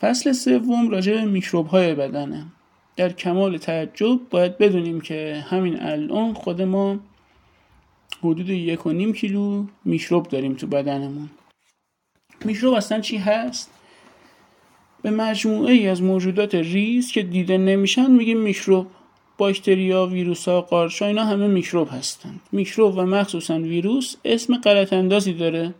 فصل 0.00 0.32
سوم 0.32 0.90
راجع 0.90 1.14
به 1.14 1.24
میکروب 1.24 1.66
های 1.66 1.94
بدنه. 1.94 2.46
در 2.98 3.12
کمال 3.12 3.58
تعجب 3.58 4.20
باید 4.30 4.58
بدونیم 4.58 5.00
که 5.00 5.44
همین 5.48 5.82
الان 5.82 6.34
خود 6.34 6.62
ما 6.62 6.98
حدود 8.20 8.48
یک 8.48 8.86
و 8.86 8.92
نیم 8.92 9.12
کیلو 9.12 9.66
میکروب 9.84 10.28
داریم 10.28 10.54
تو 10.54 10.66
بدنمون 10.66 11.30
میکروب 12.44 12.74
اصلا 12.74 13.00
چی 13.00 13.16
هست؟ 13.16 13.70
به 15.02 15.10
مجموعه 15.10 15.72
ای 15.72 15.88
از 15.88 16.02
موجودات 16.02 16.54
ریز 16.54 17.12
که 17.12 17.22
دیده 17.22 17.58
نمیشن 17.58 18.10
میگیم 18.10 18.40
میکروب 18.40 18.86
باکتریا، 19.38 20.06
ویروس 20.06 20.48
ها، 20.48 20.60
قارچ 20.60 21.02
اینا 21.02 21.24
همه 21.24 21.46
میکروب 21.46 21.88
هستند. 21.90 22.40
میکروب 22.52 22.96
و 22.96 23.02
مخصوصا 23.02 23.58
ویروس 23.58 24.16
اسم 24.24 24.56
غلط 24.56 24.92
اندازی 24.92 25.32
داره. 25.32 25.74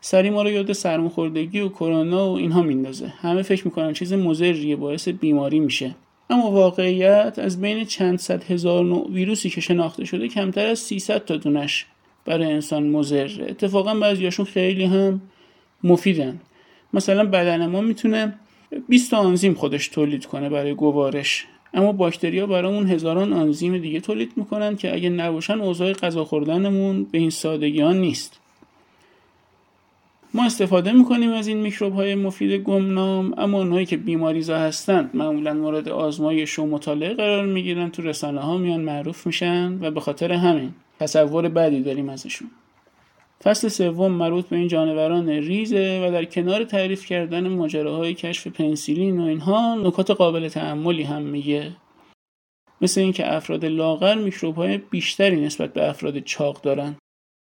سری 0.00 0.30
ما 0.30 0.42
رو 0.42 0.50
یاد 0.50 0.72
سرماخوردگی 0.72 1.60
و 1.60 1.68
کرونا 1.68 2.30
و 2.30 2.36
اینها 2.36 2.62
میندازه. 2.62 3.06
همه 3.06 3.42
فکر 3.42 3.64
می‌کنن 3.64 3.92
چیز 3.92 4.12
مضریه 4.12 4.76
باعث 4.76 5.08
بیماری 5.08 5.60
میشه. 5.60 5.94
اما 6.32 6.50
واقعیت 6.50 7.34
از 7.38 7.60
بین 7.60 7.84
چند 7.84 8.18
صد 8.18 8.44
هزار 8.44 8.84
نوع 8.84 9.10
ویروسی 9.10 9.50
که 9.50 9.60
شناخته 9.60 10.04
شده 10.04 10.28
کمتر 10.28 10.66
از 10.66 10.78
300 10.78 11.24
تا 11.24 11.36
دونش 11.36 11.86
برای 12.24 12.52
انسان 12.52 12.86
مضره. 12.86 13.46
اتفاقا 13.48 13.94
بعضیاشون 13.94 14.46
خیلی 14.46 14.84
هم 14.84 15.20
مفیدن. 15.84 16.40
مثلا 16.92 17.24
بدن 17.24 17.66
ما 17.66 17.80
می‌تونه 17.80 18.34
20 18.88 19.10
تا 19.10 19.16
آنزیم 19.16 19.54
خودش 19.54 19.88
تولید 19.88 20.26
کنه 20.26 20.48
برای 20.48 20.74
گوارش 20.74 21.46
اما 21.74 21.92
باکتریا 21.92 22.46
برامون 22.46 22.86
هزاران 22.86 23.32
آنزیم 23.32 23.78
دیگه 23.78 24.00
تولید 24.00 24.32
می‌کنن 24.36 24.76
که 24.76 24.94
اگه 24.94 25.08
نباشن 25.08 25.60
اوضاع 25.60 25.92
غذا 25.92 26.24
خوردنمون 26.24 27.04
به 27.04 27.18
این 27.18 27.30
سادگی 27.30 27.80
ها 27.80 27.92
نیست 27.92 28.41
ما 30.34 30.44
استفاده 30.44 30.92
می‌کنیم 30.92 31.32
از 31.32 31.46
این 31.46 31.56
میکروب 31.56 31.94
های 31.94 32.14
مفید 32.14 32.62
گمنام 32.62 33.34
اما 33.38 33.58
اونهایی 33.58 33.86
که 33.86 33.96
بیماریزا 33.96 34.58
هستند 34.58 35.10
معمولا 35.14 35.54
مورد 35.54 35.88
آزمایش 35.88 36.58
و 36.58 36.66
مطالعه 36.66 37.14
قرار 37.14 37.46
می‌گیرن 37.46 37.90
تو 37.90 38.02
رسانه 38.02 38.40
ها 38.40 38.56
میان 38.58 38.80
معروف 38.80 39.26
میشن 39.26 39.78
و 39.80 39.90
به 39.90 40.00
خاطر 40.00 40.32
همین 40.32 40.74
تصور 41.00 41.48
بدی 41.48 41.82
داریم 41.82 42.08
ازشون. 42.08 42.50
فصل 43.44 43.68
سوم 43.68 44.12
مربوط 44.12 44.46
به 44.46 44.56
این 44.56 44.68
جانوران 44.68 45.28
ریزه 45.28 46.06
و 46.06 46.12
در 46.12 46.24
کنار 46.24 46.64
تعریف 46.64 47.06
کردن 47.06 47.48
ماجراهای 47.48 48.14
کشف 48.14 48.46
پنسیلین 48.46 49.20
و 49.20 49.24
اینها 49.24 49.74
نکات 49.74 50.10
قابل 50.10 50.48
تعملی 50.48 51.02
هم 51.02 51.22
میگه. 51.22 51.72
مثل 52.80 53.00
اینکه 53.00 53.34
افراد 53.34 53.64
لاغر 53.64 54.14
میکروب 54.14 54.56
های 54.56 54.78
بیشتری 54.78 55.40
نسبت 55.40 55.72
به 55.72 55.88
افراد 55.88 56.18
چاق 56.18 56.60
دارن. 56.60 56.96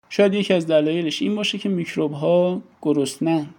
شاید 0.10 0.34
یکی 0.34 0.54
از 0.54 0.68
دلایلش 0.68 1.22
این 1.22 1.36
باشه 1.36 1.58
که 1.58 1.70
میکروب 1.70 2.12
ها 2.12 2.62
گرسنند 2.82 3.56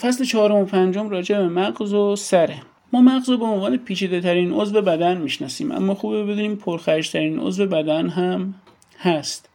فصل 0.00 0.24
چهارم 0.24 0.56
و 0.56 0.64
پنجم 0.64 1.08
راجع 1.08 1.38
به 1.38 1.48
مغز 1.48 1.94
و 1.94 2.16
سره. 2.16 2.62
ما 2.92 3.00
مغز 3.00 3.28
رو 3.28 3.38
به 3.38 3.44
عنوان 3.44 3.76
پیچیده 3.76 4.20
ترین 4.20 4.52
عضو 4.52 4.82
بدن 4.82 5.16
می‌شناسیم 5.16 5.72
اما 5.72 5.94
خوبه 5.94 6.24
بدونیم 6.24 6.56
پرخرج 6.56 7.10
ترین 7.10 7.38
عضو 7.38 7.66
بدن 7.66 8.08
هم 8.08 8.54
هست. 8.98 9.48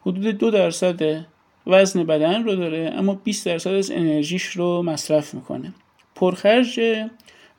حدود 0.00 0.26
دو 0.26 0.50
درصد 0.50 1.26
وزن 1.66 2.04
بدن 2.04 2.44
رو 2.44 2.56
داره 2.56 2.92
اما 2.94 3.14
20 3.14 3.46
درصد 3.46 3.70
از 3.70 3.90
انرژیش 3.90 4.44
رو 4.44 4.82
مصرف 4.82 5.34
می‌کنه. 5.34 5.72
پرخرج 6.14 6.80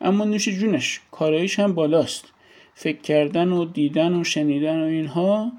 اما 0.02 0.26
نوش 0.26 0.50
جونش 0.50 1.02
کارایش 1.12 1.60
هم 1.60 1.74
بالاست. 1.74 2.34
فکر 2.74 3.02
کردن 3.02 3.50
و 3.50 3.66
دیدن 3.66 4.14
و 4.14 4.24
شنیدن 4.24 4.82
و 4.82 4.86
اینها 4.86 5.52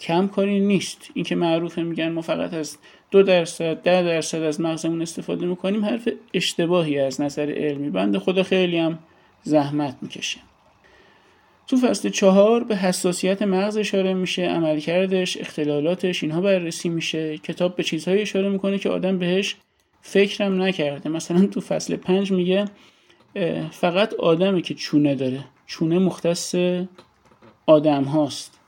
کم 0.00 0.28
کاری 0.28 0.60
نیست. 0.60 1.10
این 1.14 1.24
که 1.24 1.34
معروفه 1.34 1.82
میگن 1.82 2.08
ما 2.08 2.20
فقط 2.20 2.54
از 2.54 2.78
دو 3.10 3.22
درصد 3.22 3.74
ده 3.74 4.02
درصد 4.02 4.42
از 4.42 4.60
مغزمون 4.60 5.02
استفاده 5.02 5.46
می‌کنیم 5.46 5.84
حرف 5.84 6.08
اشتباهی 6.34 6.98
از 6.98 7.20
نظر 7.20 7.50
علمی. 7.50 7.90
بنده 7.90 8.18
خدا 8.18 8.42
خیلی 8.42 8.78
هم 8.78 8.98
زحمت 9.42 9.96
می‌کشه. 10.02 10.38
تو 11.66 11.76
فصل 11.76 12.08
چهار 12.08 12.64
به 12.64 12.76
حساسیت 12.76 13.42
مغز 13.42 13.76
اشاره 13.76 14.14
میشه 14.14 14.42
عملکردش 14.42 15.36
اختلالاتش 15.36 16.22
اینها 16.22 16.40
بررسی 16.40 16.88
میشه. 16.88 17.38
کتاب 17.38 17.76
به 17.76 17.82
چیزهایی 17.82 18.22
اشاره 18.22 18.48
می‌کنه 18.48 18.78
که 18.78 18.88
آدم 18.88 19.18
بهش 19.18 19.56
فکرم 20.02 20.62
نکرده. 20.62 21.08
مثلا 21.08 21.46
تو 21.46 21.60
فصل 21.60 21.96
پنج 21.96 22.32
میگه 22.32 22.64
فقط 23.70 24.14
آدمه 24.14 24.62
که 24.62 24.74
چونه 24.74 25.14
داره. 25.14 25.44
چونه 25.66 25.98
مختص 25.98 26.54
آدم 27.66 28.04
هاست 28.04 28.59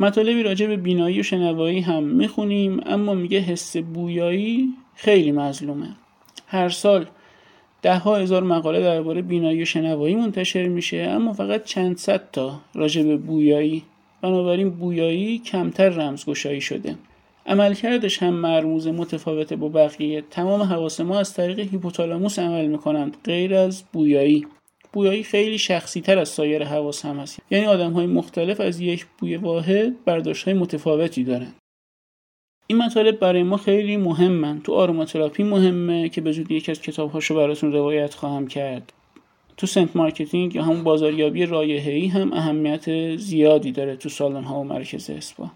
مطالبی 0.00 0.42
راجع 0.42 0.66
به 0.66 0.76
بینایی 0.76 1.20
و 1.20 1.22
شنوایی 1.22 1.80
هم 1.80 2.02
می‌خونیم 2.02 2.80
اما 2.86 3.14
میگه 3.14 3.38
حس 3.38 3.76
بویایی 3.76 4.68
خیلی 4.94 5.32
مظلومه. 5.32 5.88
هر 6.46 6.68
سال 6.68 7.06
ده 7.82 7.98
ها 7.98 8.16
هزار 8.16 8.42
مقاله 8.42 8.80
درباره 8.80 9.22
بینایی 9.22 9.62
و 9.62 9.64
شنوایی 9.64 10.14
منتشر 10.14 10.68
میشه 10.68 10.96
اما 10.96 11.32
فقط 11.32 11.64
چند 11.64 11.96
صد 11.96 12.30
تا 12.32 12.60
راجع 12.74 13.02
به 13.02 13.16
بویایی. 13.16 13.82
بنابراین 14.22 14.70
بویایی 14.70 15.38
کمتر 15.38 15.88
رمزگشایی 15.88 16.60
شده. 16.60 16.94
عملکردش 17.46 18.22
هم 18.22 18.34
مرموز 18.34 18.88
متفاوته 18.88 19.56
با 19.56 19.68
بقیه. 19.68 20.24
تمام 20.30 20.62
حواس 20.62 21.00
ما 21.00 21.18
از 21.18 21.34
طریق 21.34 21.58
هیپوتالاموس 21.58 22.38
عمل 22.38 22.66
می‌کنند 22.66 23.16
غیر 23.24 23.54
از 23.54 23.84
بویایی. 23.92 24.46
بویایی 24.92 25.22
خیلی 25.22 25.58
شخصی 25.58 26.00
تر 26.00 26.18
از 26.18 26.28
سایر 26.28 26.64
حواس 26.64 27.04
هم 27.04 27.18
هست. 27.18 27.38
یعنی 27.50 27.66
آدم 27.66 27.92
های 27.92 28.06
مختلف 28.06 28.60
از 28.60 28.80
یک 28.80 29.06
بوی 29.18 29.36
واحد 29.36 30.04
برداشت 30.04 30.44
های 30.44 30.54
متفاوتی 30.54 31.24
دارند 31.24 31.54
این 32.66 32.78
مطالب 32.78 33.18
برای 33.18 33.42
ما 33.42 33.56
خیلی 33.56 33.96
مهمن. 33.96 34.60
تو 34.60 34.74
آروماتراپی 34.74 35.42
مهمه 35.42 36.08
که 36.08 36.20
به 36.20 36.32
زودی 36.32 36.54
یکی 36.54 36.70
از 36.72 36.80
کتابهاشو 36.80 37.34
براتون 37.34 37.72
روایت 37.72 38.14
خواهم 38.14 38.46
کرد. 38.46 38.92
تو 39.56 39.66
scent 39.66 39.96
marketing 39.96 40.54
یا 40.54 40.62
همون 40.62 40.84
بازاریابی 40.84 41.46
رایحه‌ای 41.46 42.06
هم 42.06 42.32
اهمیت 42.32 43.16
زیادی 43.16 43.72
داره 43.72 43.96
تو 43.96 44.08
سالن 44.08 44.44
ها 44.44 44.60
و 44.60 44.64
مرکز 44.64 45.10
اسپا. 45.10 45.50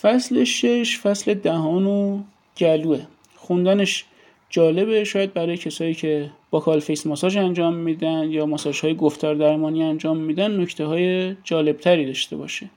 فصل 0.00 0.44
شش 0.44 0.98
فصل 0.98 1.34
دهان 1.34 1.86
و 1.86 2.22
گلوه. 2.58 3.06
خوندنش 3.36 4.04
جالبه 4.50 5.04
شاید 5.04 5.32
برای 5.32 5.56
کسایی 5.56 5.94
که 5.94 6.30
buccal 6.50 6.60
face 6.60 7.06
ماساژ 7.06 7.36
انجام 7.36 7.74
میدن 7.74 8.30
یا 8.30 8.46
ماساژ 8.46 8.80
های 8.80 8.94
گفتار 8.94 9.34
درمانی 9.34 9.82
انجام 9.82 10.16
میدن 10.16 10.60
نکته 10.60 10.84
های 10.84 11.34
جالبتری 11.44 12.06
داشته 12.06 12.36
باشه. 12.36 12.70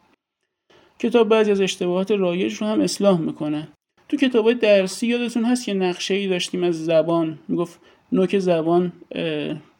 کتاب 0.99 1.29
بعضی 1.29 1.51
از 1.51 1.61
اشتباهات 1.61 2.11
رایج 2.11 2.53
رو 2.53 2.67
هم 2.67 2.81
اصلاح 2.81 3.19
می‌کنه. 3.19 3.67
تو 4.09 4.17
کتاب 4.17 4.45
های 4.45 4.55
درسی 4.55 5.07
یادتون 5.07 5.45
هست 5.45 5.65
که 5.65 5.73
نقشه 5.73 6.13
ای 6.13 6.27
داشتیم 6.27 6.63
از 6.63 6.85
زبان. 6.85 7.39
می‌گفت 7.47 7.79
نوک 8.11 8.39
زبان 8.39 8.93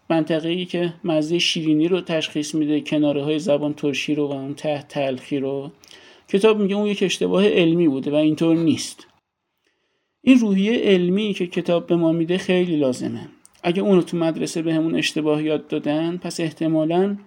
منطقه 0.10 0.50
ای 0.50 0.66
که 0.66 0.94
مزه 1.04 1.40
شیرینی 1.40 1.88
رو 1.88 2.02
تشخیص 2.02 2.56
میده 2.56 2.82
کناره 2.82 3.24
های 3.24 3.40
زبان 3.40 3.74
ترشی 3.74 4.16
رو 4.16 4.28
و 4.28 4.32
اون 4.32 4.54
ته 4.54 4.86
تلخی 4.90 5.40
رو. 5.40 5.72
کتاب 6.28 6.60
میگه 6.60 6.76
اون 6.76 6.88
یک 6.88 7.04
اشتباه 7.04 7.48
علمی 7.48 7.88
بوده 7.88 8.12
و 8.12 8.16
اینطور 8.16 8.56
نیست. 8.56 9.08
این 10.25 10.39
روحیه 10.39 10.80
علمی 10.80 11.34
که 11.34 11.48
کتاب 11.48 11.88
به 11.88 11.96
ما 11.96 12.12
میده 12.12 12.38
خیلی 12.38 12.75
لازمه. 12.75 13.27
اگه 13.63 13.82
اون 13.82 13.96
رو 13.96 14.01
تو 14.01 14.18
مدرسه 14.18 14.62
به 14.62 14.74
همون 14.74 14.96
اشتباه 14.96 15.44
یاد 15.44 15.68
دادن 15.68 16.18
پس 16.18 16.39
احتمالا 16.39 17.18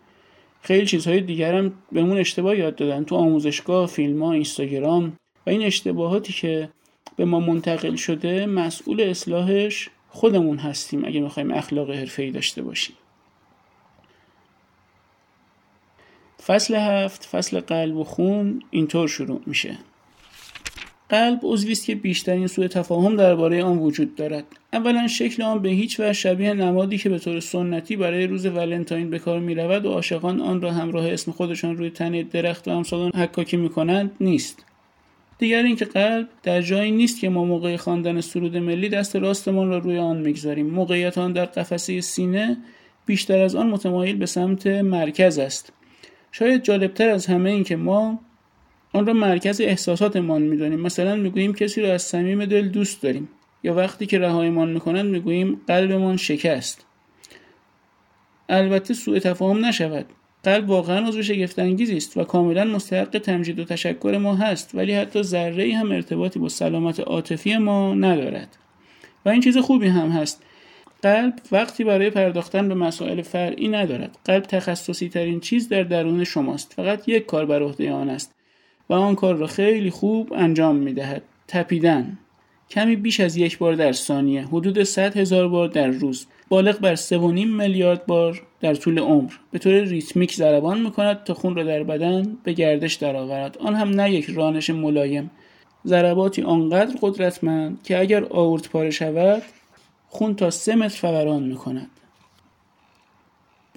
خیلی 0.62 0.87
چیزهای 0.87 1.21
دیگر 1.21 1.55
هم 1.55 1.73
بهمون 1.93 2.19
اشتباه 2.19 2.57
یاد 2.57 2.76
دادن. 2.76 3.05
تو 3.05 3.17
آموزشگاه 3.17 3.87
فیلم 3.87 4.23
ها 4.23 4.33
اینستاگرام 4.33 5.17
و 5.47 5.50
این 5.50 5.62
اشتباهاتی 5.62 6.33
که 6.33 6.69
به 7.17 7.25
ما 7.25 7.41
منتقل 7.41 7.97
شده 7.97 8.47
مسئول 8.47 9.00
اصلاحش 9.00 9.88
خودمون 10.09 10.59
هستیم 10.59 11.05
اگه 11.05 11.21
می‌خوایم 11.21 11.50
اخلاق 11.50 11.91
ای 12.19 12.31
داشته 12.31 12.62
باشیم. 12.62 12.97
فصل 16.47 16.75
هفت 16.75 17.25
فصل 17.25 17.61
قلب 17.61 17.97
و 17.97 18.05
خون 18.05 18.62
اینطور 18.71 19.09
شروع 19.09 19.41
میشه. 19.47 19.79
قلب 21.11 21.41
عضوی 21.43 21.73
است 21.73 21.87
که 21.87 21.95
بیشترین 21.95 22.47
سوء 22.47 22.67
تفاهم 22.67 23.17
درباره 23.17 23.63
آن 23.63 23.79
وجود 23.79 24.15
دارد. 24.15 24.45
اولا 24.73 25.07
شکل 25.07 25.43
آن 25.43 25.59
به 25.63 25.69
هیچ 25.69 26.01
وجه 26.01 26.13
شبیه 26.13 26.55
نمادی 26.55 26.99
که 26.99 27.09
به 27.09 27.19
طور 27.19 27.41
سنتی 27.41 27.97
برای 27.97 28.27
روز 28.27 28.47
ولنتاین 28.47 29.11
به 29.11 29.19
کار 29.19 29.41
می‌رود 29.41 29.87
و 29.87 29.91
عاشقان 29.91 30.41
آن 30.41 30.61
را 30.61 30.73
همراه 30.73 31.13
اسم 31.13 31.33
خودشان 31.33 31.77
روی 31.77 31.91
تنه 31.91 32.23
درخت 32.23 32.69
و 32.69 32.71
امثال 32.71 33.11
حکاکی 33.11 33.57
می‌کنند 33.57 34.11
نیست. 34.21 34.65
دیگر 35.39 35.63
اینکه 35.63 35.85
قلب 35.85 36.29
در 36.43 36.63
جایی 36.63 36.91
نیست 36.91 37.21
که 37.21 37.29
ما 37.29 37.45
موقع 37.45 37.77
خواندن 37.77 38.21
سرود 38.21 38.57
ملی 38.57 38.89
دست 38.89 39.17
راستمان 39.17 39.69
را 39.69 39.79
روی 39.79 39.99
آن 39.99 40.17
می‌گذاریم. 40.17 40.67
موقعیت 40.67 41.19
آن 41.19 41.33
در 41.33 41.45
قفسه 41.45 42.01
سینه 42.01 42.57
بیشتر 43.07 43.39
از 43.39 43.55
آن 43.55 43.71
متمایل 43.71 44.17
به 44.17 44.27
سمت 44.27 44.67
مرکز 44.67 45.39
است. 45.39 45.73
شاید 46.33 46.63
جالبتر 46.63 47.09
از 47.09 47.27
همه 47.27 47.51
این 47.51 47.65
که 47.65 47.77
ما 47.77 48.21
آن 48.97 49.07
را 49.07 49.12
مرکز 49.12 49.61
احساساتمان 49.61 50.43
می‌دانیم 50.43 50.81
مثلا 50.81 51.17
می‌گوییم 51.17 51.55
کسی 51.55 51.83
را 51.83 51.93
از 51.93 52.03
صمیم 52.03 52.45
دل 52.45 52.69
دوست 52.69 53.03
داریم. 53.03 53.29
یا 53.62 53.75
وقتی 53.75 54.07
که 54.07 54.19
رهایمان 54.19 54.71
می‌کنند 54.71 55.11
می‌گوییم 55.11 55.61
قلبمان 55.67 56.17
شکست. 56.17 56.87
البته 58.49 58.95
سوء 58.95 59.19
تفاهم 59.19 59.65
نشود. 59.65 60.07
قلب 60.43 60.71
واقعا 60.71 61.09
عضو 61.09 61.23
شگفتانگیزی 61.23 61.97
است 61.97 62.17
و 62.17 62.25
کاملا 62.25 62.65
مستحق 62.65 63.19
تمجید 63.19 63.59
و 63.59 63.65
تشکر 63.65 64.19
ما 64.23 64.35
هست 64.35 64.75
ولی 64.75 64.93
حتی 64.93 65.23
ذره 65.23 65.65
ای 65.65 65.73
هم 65.73 65.93
ارتباطی 65.93 66.38
با 66.38 66.49
سلامت 66.49 67.00
عاطفی 67.00 67.57
ما 67.57 67.95
ندارد. 67.95 68.57
و 69.25 69.29
این 69.29 69.41
چیز 69.41 69.59
خوبی 69.59 69.88
هم 69.88 70.09
هست. 70.09 70.43
قلب 71.03 71.35
وقتی 71.53 71.85
برای 71.85 72.11
پرداختن 72.11 72.69
به 72.69 72.75
مسائل 72.75 73.23
فرعی 73.23 73.69
ندارد. 73.69 74.19
قلب 74.25 74.43
تخصصی 74.43 75.09
ترین 75.09 75.41
چیز 75.41 75.69
در 75.69 75.83
درون 75.83 76.25
شماست. 76.25 76.73
فقط 76.76 77.09
یک 77.09 77.26
کار 77.26 77.47
بر 77.47 77.62
عهده 77.62 77.93
آن 77.93 78.11
است. 78.11 78.36
و 78.90 78.95
آن 78.95 79.14
کار 79.14 79.35
را 79.35 79.47
خیلی 79.47 79.90
خوب 79.90 80.33
انجام 80.33 80.76
می 80.76 80.93
دهد 80.93 81.23
تپیدن. 81.49 82.19
کمی 82.71 82.97
بیش 82.97 83.21
از 83.21 83.37
یک 83.37 83.59
بار 83.59 83.75
در 83.75 83.93
ثانیه. 83.93 84.45
حدود 84.47 84.83
100 84.83 85.17
هزار 85.17 85.49
بار 85.49 85.69
در 85.69 85.87
روز. 85.87 86.26
بالغ 86.49 86.78
بر 86.78 86.97
3.5 86.97 87.13
میلیارد 87.47 88.06
بار 88.06 88.43
در 88.61 88.75
طول 88.75 88.99
عمر. 88.99 89.32
به 89.50 89.58
طور 89.58 89.80
ریتمیک 89.80 90.34
ضربان 90.34 90.80
می‌کند 90.80 91.25
تا 91.25 91.34
خون 91.34 91.56
را 91.56 91.63
در 91.63 91.82
بدن 91.82 92.37
به 92.45 92.52
گردش 92.52 92.95
درآورد. 92.95 93.58
آن 93.58 93.75
هم 93.75 93.89
نه 93.89 94.13
یک 94.13 94.30
رانش 94.30 94.71
ملایم. 94.71 95.30
ضرباتی 95.87 96.43
آنقدر 96.43 96.97
قدرتمند 97.00 97.82
که 97.82 98.00
اگر 98.00 98.25
آورت 98.25 98.69
پاره 98.69 98.91
شود 98.91 99.43
خون 100.08 100.34
تا 100.34 100.50
سه 100.50 100.75
متر 100.75 100.99
فوران 100.99 101.43
می‌کند. 101.43 101.91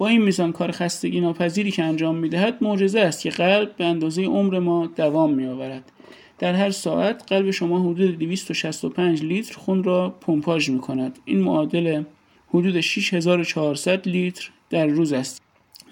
با 0.00 0.08
این 0.08 0.22
میزان 0.22 0.52
کار 0.52 0.70
خستگی 0.70 1.20
ناپذیری 1.20 1.70
که 1.70 1.82
انجام 1.82 2.16
می‌دهد 2.16 2.58
معجزه 2.60 3.00
است 3.00 3.22
که 3.22 3.30
قلب 3.30 3.76
به 3.76 3.84
اندازه 3.84 4.24
عمر 4.24 4.58
ما 4.58 4.86
دوام 4.86 5.34
میآورد 5.34 5.92
در 6.38 6.54
هر 6.54 6.70
ساعت 6.70 7.24
قلب 7.26 7.50
شما 7.50 7.80
حدود 7.80 8.18
265 8.18 9.22
لیتر 9.22 9.54
خون 9.54 9.84
را 9.84 10.10
پمپاژ 10.20 10.70
می 10.70 10.78
کند. 10.78 11.18
این 11.24 11.40
معادل 11.40 12.02
حدود 12.48 12.80
6400 12.80 14.08
لیتر 14.08 14.50
در 14.70 14.86
روز 14.86 15.12
است. 15.12 15.42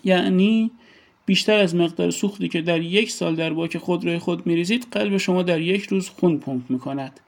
یعنی 0.04 0.70
بیشتر 1.26 1.58
از 1.58 1.74
مقدار 1.74 2.10
سوختی 2.10 2.48
که 2.48 2.62
در 2.62 2.80
یک 2.80 3.10
سال 3.10 3.34
در 3.34 3.52
باک 3.52 3.78
خودروی 3.78 4.18
خود 4.18 4.46
میریزید 4.46 4.86
قلب 4.90 5.16
شما 5.16 5.42
در 5.42 5.60
یک 5.60 5.84
روز 5.84 6.08
خون 6.08 6.38
پمپ 6.38 6.70
می 6.70 6.78
کند. 6.78 7.20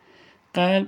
قلب 0.55 0.87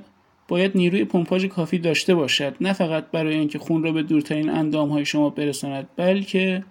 باید 0.52 0.72
نیروی 0.74 1.04
پمپاژ 1.04 1.44
کافی 1.44 1.78
داشته 1.78 2.14
باشد. 2.14 2.54
نه 2.60 2.72
فقط 2.72 3.04
برای 3.12 3.34
اینکه 3.34 3.58
خون 3.58 3.82
را 3.82 3.92
به 3.92 4.02
دورترین 4.02 4.50
اندام 4.50 4.88
های 4.88 5.04
شما 5.04 5.30
برساند 5.30 5.88
بلکه 5.96 6.64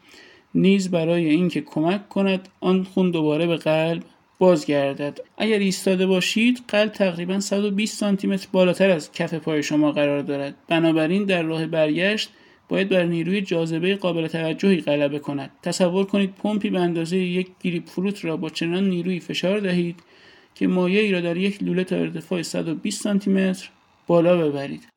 نیز 0.56 0.92
برای 0.92 1.30
اینکه 1.30 1.62
کمک 1.62 2.10
کند 2.10 2.50
آن 2.60 2.84
خون 2.84 3.12
دوباره 3.12 3.48
به 3.48 3.58
قلب 3.58 4.04
بازگردد. 4.40 5.20
اگر 5.38 5.60
ایستاده 5.60 6.06
باشید 6.06 6.62
قلب 6.68 6.92
تقریبا 6.92 7.40
120 7.40 7.98
سانتی 7.98 8.28
متر 8.28 8.48
بالاتر 8.52 8.90
از 8.90 9.12
کف 9.12 9.34
پای 9.34 9.64
شما 9.64 9.92
قرار 9.92 10.22
دارد. 10.22 10.56
بنابراین 10.68 11.26
در 11.26 11.44
راه 11.44 11.66
برگشت 11.66 12.30
باید 12.70 12.90
بر 12.90 13.04
نیروی 13.04 13.42
جاذبه 13.42 13.96
قابل 13.96 14.28
توجهی 14.28 14.82
غلبه 14.82 15.20
کند. 15.20 15.52
تصور 15.64 16.06
کنید 16.06 16.36
پمپی 16.36 16.70
به 16.70 16.80
اندازه 16.80 17.18
یک 17.18 17.48
گریپ 17.64 17.88
فروت 17.88 18.26
را 18.26 18.38
با 18.38 18.50
چنان 18.50 18.90
نیروی 18.90 19.20
فشار 19.20 19.60
دهید 19.60 20.04
که 20.56 20.68
مایه 20.68 21.02
ای 21.02 21.12
را 21.12 21.22
در 21.22 21.38
یک 21.38 21.64
لوله 21.64 21.84
تا 21.84 21.96
ارتفاع 21.96 22.42
120 22.42 23.02
سانتی 23.02 23.30
متر 23.30 23.70
بالا 24.08 24.38
ببرید. 24.38 24.88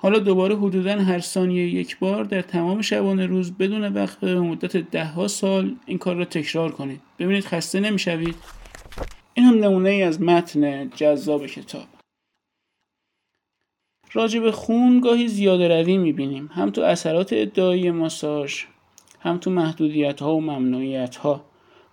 حالا 0.00 0.18
دوباره 0.18 0.56
حدودا 0.56 1.02
هر 1.02 1.20
ثانیه 1.20 1.68
یک 1.68 1.98
بار 1.98 2.24
در 2.24 2.42
تمام 2.42 2.82
شبانه 2.82 3.26
روز 3.26 3.52
بدون 3.52 3.92
وقت 3.92 4.20
به 4.20 4.40
مدت 4.40 4.76
دهها 4.76 5.28
سال 5.28 5.76
این 5.86 5.98
کار 5.98 6.16
را 6.16 6.24
تکرار 6.24 6.72
کنید. 6.72 7.00
ببینید 7.18 7.44
خسته 7.44 7.80
نمی‌شوید. 7.80 8.34
این 9.34 9.46
هم 9.46 9.54
نمونه 9.64 9.90
ای 9.90 10.02
از 10.02 10.22
متن 10.22 10.90
جذاب 10.90 11.46
کتاب. 11.46 11.86
راجب 14.12 14.50
خون 14.50 15.00
گاهی 15.00 15.28
زیاده 15.28 15.80
روی 15.80 15.98
می‌بینیم. 15.98 16.50
هم 16.52 16.70
تو 16.70 16.82
اثرات 16.82 17.32
ادعایی 17.32 17.90
ماساژ 17.90 18.64
هم 19.20 19.38
تو 19.38 19.50
محدودیت 19.50 20.22
ها 20.22 20.34
و 20.34 20.40
ممنوعیت 20.40 21.16
ها 21.16 21.44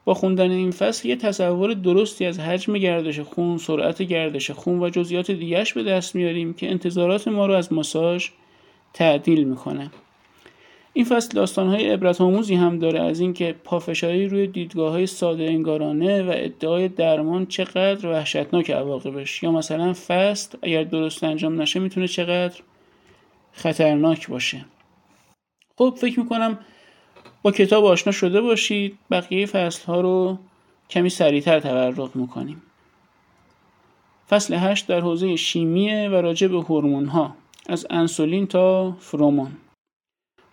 با 0.06 0.14
خوندن 0.14 0.52
این 0.52 0.72
فصل 0.72 1.08
یه 1.08 1.16
تصور 1.16 1.74
درستی 1.74 2.26
از 2.26 2.40
حجم 2.40 2.78
گردش 2.78 3.20
خون، 3.20 3.58
سرعت 3.58 4.02
گردش 4.02 4.52
خون 4.52 4.84
و 4.84 4.90
جزئیات 4.90 5.32
دیگرش 5.32 5.74
به 5.74 5.84
دست 5.84 6.16
میاریم 6.16 6.54
که 6.54 6.72
انتظارات 6.72 7.28
ما 7.28 7.46
رو 7.46 7.54
از 7.54 7.74
ماساژ 7.74 8.30
تعدیل 8.94 9.44
می‌کنه. 9.44 9.92
این 10.94 11.06
فصل 11.06 11.36
داستانهای 11.36 11.90
عبرت 11.90 12.22
آموزی 12.22 12.56
هم 12.56 12.80
داره 12.80 13.02
از 13.02 13.20
اینکه 13.20 13.56
پافشاری 13.64 14.28
روی 14.28 14.48
دیدگاه 14.48 14.92
های 14.92 15.08
ساده 15.08 15.44
انگارانه 15.44 16.24
و 16.24 16.32
ادعای 16.36 16.88
درمان 16.88 17.46
چقدر 17.46 18.08
وحشتناک 18.08 18.72
عواقبش 18.72 19.44
یا 19.44 19.52
مثلا 19.52 19.94
فصل 19.94 20.58
اگر 20.62 20.84
درست 20.84 21.24
انجام 21.24 21.62
نشه 21.62 21.80
می‌تونه 21.80 22.08
چقدر 22.08 22.60
خطرناک 23.52 24.28
باشه 24.28 24.66
خب 25.78 25.94
فکر 25.98 26.20
می‌کنم 26.20 26.60
با 27.44 27.52
کتاب 27.52 27.86
آشنا 27.86 28.14
شده 28.14 28.42
باشید 28.42 28.98
بقیه 29.12 29.46
فصل 29.46 29.86
ها 29.86 30.02
رو 30.02 30.38
کمی 30.90 31.10
سریعتر 31.10 31.60
تورق 31.60 32.16
می‌کنیم. 32.16 32.62
فصل 34.30 34.54
هشت 34.54 34.88
در 34.88 35.00
حوزه 35.00 35.36
شیمیه 35.36 36.10
و 36.10 36.14
راجع 36.14 36.48
به 36.48 36.62
هورمون 36.62 37.06
ها 37.06 37.36
از 37.70 37.88
انسولین 37.90 38.48
تا 38.48 38.92
فرومون 38.92 39.52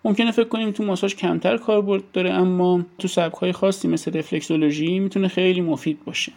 ممکنه 0.05 0.31
فکر 0.31 0.47
کنیم 0.47 0.71
تو 0.71 0.83
ماساژ 0.83 1.15
کمتر 1.15 1.57
کاربرد 1.57 2.11
داره 2.11 2.29
اما 2.33 2.81
تو 2.97 3.07
سبک 3.07 3.33
های 3.33 3.51
خاصی 3.51 3.87
مثل 3.87 4.17
رفلکسولوژی 4.17 4.99
می‌تونه 4.99 5.27
خیلی 5.27 5.61
مفید 5.61 6.05
باشه. 6.05 6.31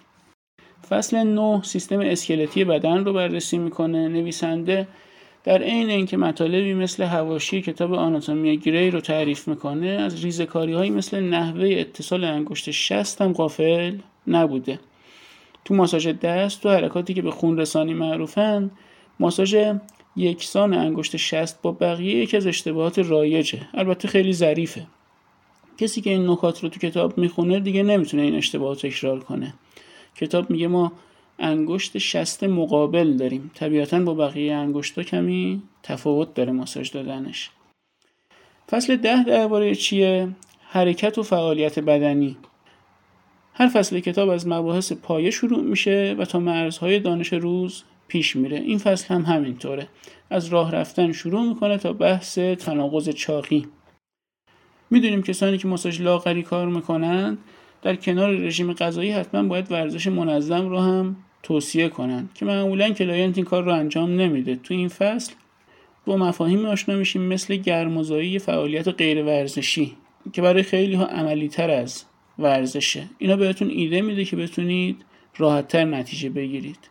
فصل 0.89 1.23
9 1.23 1.63
سیستم 1.63 2.01
اسکلتی 2.01 2.65
بدن 2.65 3.05
رو 3.05 3.13
بررسی 3.13 3.59
می‌کنه 3.59 4.09
نویسنده 4.09 4.89
در 5.45 5.63
عین 5.63 5.91
اینکه 5.91 6.17
مطالبی 6.17 6.75
مثل 6.75 7.03
هواشی 7.03 7.63
کتاب 7.63 7.95
آناتومی 7.95 8.59
گری 8.59 8.91
رو 8.91 9.01
تعریف 9.01 9.49
می‌کنه 9.49 9.87
از 9.87 10.25
ریزکاری 10.25 10.73
هایی 10.73 10.91
مثل 10.91 11.21
نحوه 11.21 11.69
اتصال 11.79 12.25
انگشت 12.25 12.71
شست 12.71 13.23
هم 13.23 13.33
غافل 13.33 13.97
نبوده. 14.27 14.81
تو 15.65 15.75
ماساژ 15.75 16.09
دست 16.09 16.63
تو 16.63 16.69
حرکاتی 16.69 17.15
که 17.15 17.23
به 17.23 17.31
خون 17.31 17.59
رسانی 17.59 17.95
معروفن 17.95 18.71
ماساژ 19.21 19.57
یکسان 20.17 20.75
انگشت 20.75 21.17
شست 21.17 21.63
با 21.63 21.73
بقیه 21.73 22.17
یکی 22.17 22.37
از 22.37 22.47
اشتباهات 22.47 22.99
رایجه. 22.99 23.61
البته 23.75 24.09
خیلی 24.09 24.33
ظریفه. 24.33 24.87
کسی 25.79 26.01
که 26.01 26.11
این 26.11 26.31
نکات 26.31 26.63
رو 26.63 26.69
تو 26.69 26.81
کتاب 26.81 27.19
می‌خونه 27.19 27.61
دیگه 27.61 27.83
نمی‌تونه 27.83 28.23
این 28.23 28.35
اشتباهات 28.35 28.87
تکرار 28.87 29.21
کنه. 29.21 29.55
کتاب 30.17 30.51
میگه 30.51 30.69
ما 30.69 30.93
انگشت 31.39 31.99
شست 31.99 32.45
مقابل 32.45 33.13
داریم. 33.17 33.51
طبیعتا 33.55 34.01
با 34.01 34.15
بقیه 34.15 34.55
انگشتا 34.55 35.03
کمی 35.03 35.63
تفاوت 35.83 36.35
داره 36.35 36.53
ماساژ 36.53 36.91
دادنش. 36.91 37.51
فصل 38.71 38.97
ده 38.97 39.25
درباره 39.25 39.75
چیه؟ 39.75 40.29
حرکت 40.69 41.19
و 41.19 41.23
فعالیت 41.23 41.79
بدنی. 41.79 42.37
هر 43.55 43.69
فصل 43.69 44.01
کتاب 44.01 44.29
از 44.29 44.49
مباحث 44.49 44.93
پایه 44.93 45.31
شروع 45.31 45.63
میشه 45.63 46.17
و 46.19 46.25
تا 46.25 46.39
مرزهای 46.39 47.01
دانش 47.01 47.33
روز 47.33 47.83
پیش 48.09 48.37
میره. 48.37 48.59
این 48.59 48.79
فصل 48.79 49.15
هم 49.15 49.23
همینطوره. 49.23 49.89
از 50.31 50.47
راه 50.47 50.73
رفتن 50.73 51.13
شروع 51.13 51.49
می‌کنه 51.49 51.79
تا 51.79 51.93
بحث 51.93 52.39
تناقض 52.39 53.09
چاقی. 53.09 53.67
می‌دونیم 54.91 55.23
کسانی 55.23 55.59
که 55.59 55.69
ماساژ 55.69 56.01
لاغری 56.01 56.43
کار 56.43 56.69
می‌کنند 56.69 57.39
در 57.83 57.97
کنار 57.97 58.31
رژیم 58.31 58.73
غذایی 58.73 59.11
حتما 59.11 59.43
باید 59.43 59.73
ورزش 59.73 60.07
منظم 60.07 60.69
رو 60.69 60.79
هم 60.79 61.17
توصیه 61.45 61.89
کنند 61.89 62.31
که 62.35 62.45
معمولا 62.45 62.91
client 62.91 63.37
این 63.37 63.45
کار 63.45 63.65
رو 63.65 63.73
انجام 63.73 64.11
نمیده. 64.21 64.57
تو 64.57 64.75
این 64.75 64.89
فصل 64.89 65.33
با 66.07 66.17
مفاهیم 66.17 66.67
آشنا 66.67 66.97
میشیم 66.97 67.23
مثل 67.23 67.57
گرمازایی 67.57 68.39
فعالیت 68.39 68.89
غیر 68.89 69.23
ورزشی 69.23 69.97
که 70.33 70.43
برای 70.43 70.63
خیلی 70.63 70.95
ها 70.95 71.05
عملی 71.05 71.49
تر 71.49 71.71
از 71.71 72.05
ورزشه. 72.39 73.05
اینا 73.19 73.37
بهتون 73.37 73.71
ایده 73.71 74.03
میده 74.03 74.25
که 74.25 74.37
بتونید 74.37 75.05
راحتتر 75.37 75.85
نتیجه 75.85 76.31
بگیرید. 76.31 76.91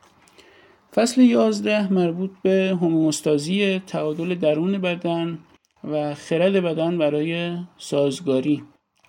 فصل 0.95 1.21
11 1.21 1.93
مربوط 1.93 2.31
به 2.43 2.77
هوموستازی 2.81 3.79
تعادل 3.79 4.35
درون 4.35 4.77
بدن 4.77 5.39
و 5.83 6.13
خرد 6.13 6.53
بدن 6.53 6.97
برای 6.97 7.57
سازگاری. 7.77 8.63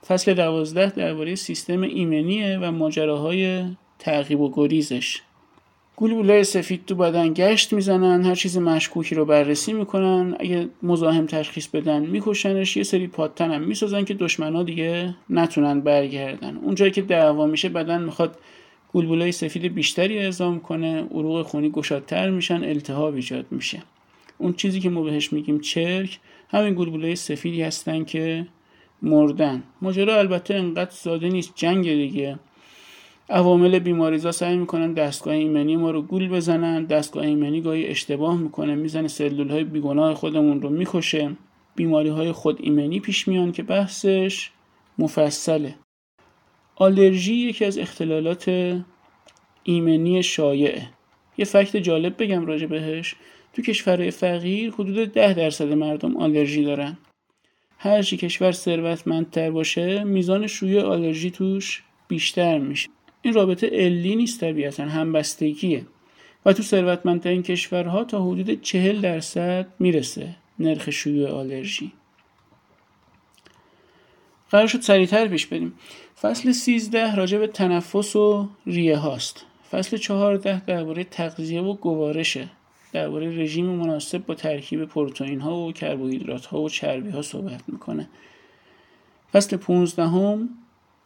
فصل 0.06 0.34
12 0.34 0.90
درباره 0.90 1.34
سیستم 1.34 1.82
ایمنیه 1.82 2.58
و 2.62 2.70
ماجراهای 2.70 3.64
تعقیب 3.98 4.40
و 4.40 4.52
گریزش. 4.54 5.22
گلوله 5.96 6.42
سفید 6.42 6.84
تو 6.86 6.94
بدن 6.94 7.32
گشت 7.32 7.72
می‌زنن 7.72 8.24
هر 8.24 8.34
چیز 8.34 8.58
مشکوکی 8.58 9.14
رو 9.14 9.24
بررسی 9.24 9.72
می‌کنن. 9.72 10.36
اگه 10.40 10.68
مزاحم 10.82 11.26
تشخیص 11.26 11.66
بدن 11.66 12.06
میکشنش. 12.06 12.76
یه 12.76 12.82
سری 12.82 13.06
پادتن 13.06 13.50
هم 13.50 13.62
می‌سازن 13.62 14.04
که 14.04 14.14
دشمنا 14.14 14.62
دیگه 14.62 15.14
نتونن 15.30 15.80
برگردن. 15.80 16.56
اونجایی 16.56 16.90
که 16.90 17.02
دعوا 17.02 17.46
میشه 17.46 17.68
بدن 17.68 18.02
می‌خواد 18.02 18.38
گلبولای 18.92 19.32
سفید 19.32 19.74
بیشتری 19.74 20.18
اعزام 20.18 20.60
کنه. 20.60 21.02
عروق 21.10 21.42
خونی 21.42 21.70
گشادتر 21.70 22.30
میشن 22.30 22.64
التهاب 22.64 23.14
ایجاد 23.14 23.46
میشه. 23.50 23.82
اون 24.38 24.52
چیزی 24.52 24.80
که 24.80 24.90
ما 24.90 25.02
بهش 25.02 25.32
میگیم 25.32 25.60
چرک 25.60 26.18
همین 26.48 26.74
گلبولای 26.74 27.16
سفیدی 27.16 27.62
هستن 27.62 28.04
که 28.04 28.46
مردن. 29.02 29.62
ماجرا 29.82 30.18
البته 30.18 30.54
انقدر 30.54 30.90
ساده 30.90 31.28
نیست. 31.28 31.52
جنگ 31.54 31.84
دیگه. 31.84 32.38
عوامل 33.30 33.78
بیماریزا 33.78 34.32
سعی 34.32 34.56
می‌کنن 34.56 34.92
دستگاه 34.92 35.34
ایمنی 35.34 35.76
ما 35.76 35.90
رو 35.90 36.02
گول 36.02 36.28
بزنن. 36.28 36.84
دستگاه 36.84 37.24
ایمنی 37.24 37.60
گاهی 37.60 37.86
اشتباه 37.86 38.36
می‌کنه. 38.36 38.74
می‌زنه 38.74 39.08
سلول 39.08 39.50
های 39.50 39.64
بیگناه 39.64 40.14
خودمون 40.14 40.62
رو 40.62 40.70
می‌کشه. 40.70 41.36
بیماری 41.76 42.08
های 42.08 42.32
خود 42.32 42.58
ایمنی 42.62 43.00
پیش 43.00 43.28
میان 43.28 43.52
که 43.52 43.62
بحثش 43.62 44.50
مفصله. 44.98 45.74
آلرژی 46.76 47.34
یکی 47.34 47.64
از 47.64 47.78
اختلالات 47.78 48.74
ایمنی 49.62 50.22
شایعه. 50.22 50.88
یه 51.38 51.44
فکت 51.44 51.76
جالب 51.76 52.22
بگم 52.22 52.46
راجع 52.46 52.66
بهش. 52.66 53.14
تو 53.52 53.62
کشورهای 53.62 54.10
فقیر 54.10 54.70
حدود 54.70 55.12
ده 55.12 55.34
درصد 55.34 55.72
مردم 55.72 56.16
آلرژی 56.16 56.64
دارن. 56.64 56.98
هرچی 57.78 58.16
کشور 58.16 58.52
ثروتمندتر 58.52 59.50
باشه 59.50 60.04
میزان 60.04 60.46
شیوع 60.46 60.82
آلرژی 60.82 61.30
توش 61.30 61.82
بیشتر 62.08 62.58
میشه. 62.58 62.88
این 63.24 63.34
رابطه 63.34 63.66
علی 63.66 64.16
نیست 64.16 64.40
طبیعتا 64.40 64.84
همبستگیه. 64.84 65.86
و 66.46 66.52
تو 66.52 66.62
ثروتمندترین 66.62 67.42
کشورها 67.42 68.04
تا 68.04 68.24
حدود 68.24 68.62
چهل 68.62 69.00
درصد 69.00 69.66
می‌رسه 69.78 70.36
نرخ 70.58 70.90
شیوع 70.90 71.30
آلرژی. 71.30 71.92
قرار 74.50 74.66
شد 74.66 74.80
سریعتر 74.80 75.28
پیش 75.28 75.46
بریم. 75.46 75.74
فصل 76.20 76.52
13 76.52 77.14
راجع 77.14 77.38
به 77.38 77.46
تنفس 77.46 78.16
و 78.16 78.48
ریه 78.66 78.96
هاست. 78.96 79.46
فصل 79.70 79.96
14 79.96 80.64
درباره 80.64 81.04
تغذیه 81.04 81.60
و 81.60 81.74
گوارشه. 81.74 82.48
درباره 82.92 83.38
رژیم 83.38 83.66
مناسب 83.66 84.26
با 84.26 84.34
ترکیب 84.34 84.84
پروتئین 84.84 85.40
ها 85.40 85.56
و 85.56 85.72
کربوهیدرات 85.72 86.46
ها 86.46 86.60
و 86.60 86.68
چربی 86.68 87.10
ها 87.10 87.22
صحبت 87.22 87.60
می‌کنه. 87.68 88.08
فصل 89.32 89.56
15 89.56 90.02
هم 90.02 90.48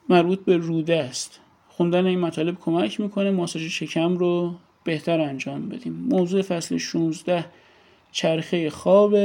مربوط 0.09 0.41
به 0.45 0.57
روده 0.57 0.97
است. 0.97 1.41
خوندن 1.79 2.07
این 2.07 2.21
مطالب 2.21 2.59
کمک 2.61 3.01
می‌کنه 3.01 3.31
ماساژ 3.31 3.63
شکم 3.63 4.17
رو 4.17 4.55
بهتر 4.85 5.21
انجام 5.21 5.69
بدیم. 5.69 5.93
موضوع 5.93 6.43
فصل 6.43 6.77
16 6.77 7.45
چرخه 8.13 8.71
خواب. 8.71 9.17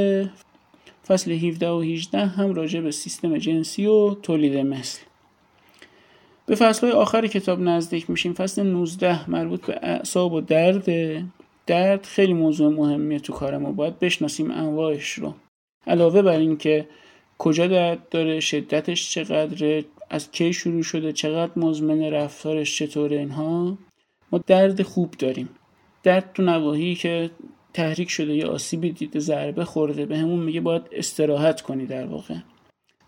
فصل 1.08 1.32
17 1.32 1.70
و 1.70 1.82
18 1.82 2.26
هم 2.26 2.54
راجع 2.54 2.80
به 2.80 2.92
سیستم 2.92 3.38
جنسی 3.38 3.86
و 3.86 4.14
تولید 4.14 4.58
مثل. 4.58 5.00
به 6.46 6.56
فصل 6.56 6.92
آخر 6.92 7.28
کتاب 7.28 7.60
نزدیک 7.62 8.10
میشیم. 8.10 8.34
فصل 8.34 8.64
19 8.64 9.30
مربوط 9.30 9.66
به 9.66 9.80
اعصاب 9.82 10.34
و 10.34 10.42
درد. 10.42 10.90
درد 11.68 12.06
خیلی 12.06 12.34
موضوع 12.34 12.74
مهمیه 12.74 13.20
تو 13.20 13.34
کار 13.34 13.58
ما 13.58 13.72
باید 13.72 14.00
بشناسیم 14.00 14.52
انواعش 14.52 15.12
رو. 15.14 15.34
علاوه 15.88 16.22
بر 16.22 16.38
اینکه 16.38 16.88
کجا 17.38 17.68
درد 17.68 18.10
داره 18.10 18.40
شدتش 18.40 19.12
چقدره 19.12 19.86
از 20.14 20.32
کی 20.32 20.54
شروع 20.54 20.84
شده 20.84 21.14
چقدر 21.14 21.52
مزمن 21.56 22.02
رفتارش 22.02 22.78
چطوره 22.78 23.18
اینها 23.18 23.78
ما 24.32 24.40
درد 24.48 24.82
خوب 24.82 25.12
داریم. 25.12 25.50
درد 26.04 26.32
تو 26.34 26.44
نواحی 26.44 26.96
که 26.96 27.30
تحریک 27.74 28.10
شده 28.10 28.36
یا 28.36 28.52
آسیبی 28.52 28.92
دیده 28.92 29.20
ضربه 29.20 29.66
خورده 29.66 30.06
به 30.06 30.18
همون 30.18 30.40
میگه 30.40 30.62
باید 30.62 30.82
استراحت 30.92 31.62
کنی 31.62 31.86
در 31.86 32.06
واقع. 32.06 32.36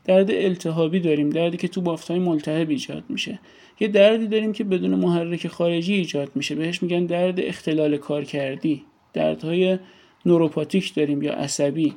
درد 0.06 0.32
التهابی 0.32 1.00
داریم 1.00 1.30
دردی 1.30 1.58
که 1.58 1.68
تو 1.68 1.82
بافتهای 1.82 2.20
ملتهب 2.20 2.70
ایجاد 2.70 3.04
میشه. 3.10 3.40
یه 3.80 3.88
دردی 3.88 4.28
داریم 4.28 4.54
که 4.54 4.64
بدون 4.64 4.96
محرک 4.96 5.48
خارجی 5.48 5.94
ایجاد 5.94 6.32
میشه. 6.36 6.56
بهش 6.56 6.84
میگن 6.84 7.06
درد 7.06 7.40
اختلال 7.40 7.98
کار 7.98 8.24
کردی 8.24 8.84
دردهای 9.14 9.80
نوروپاتیک 10.26 10.96
داریم 10.96 11.22
یا 11.22 11.34
عصبی. 11.34 11.96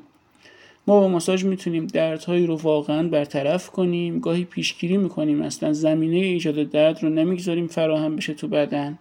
ما 0.88 1.00
با 1.00 1.08
ماساژ 1.08 1.44
می‌تونیم 1.44 1.86
دردهایی 1.86 2.46
رو 2.46 2.56
واقعا 2.56 3.08
برطرف 3.08 3.70
کنیم. 3.70 4.18
گاهی 4.18 4.44
پیشگیری 4.44 4.96
می‌کنیم. 4.96 5.42
اصلا 5.42 5.72
زمینه 5.72 6.16
ایجاد 6.16 6.62
درد 6.62 7.02
رو 7.02 7.08
نمی‌گذاریم 7.08 7.66
فراهم 7.66 8.16
بشه 8.16 8.34
تو 8.34 8.48
بدن. 8.48 8.98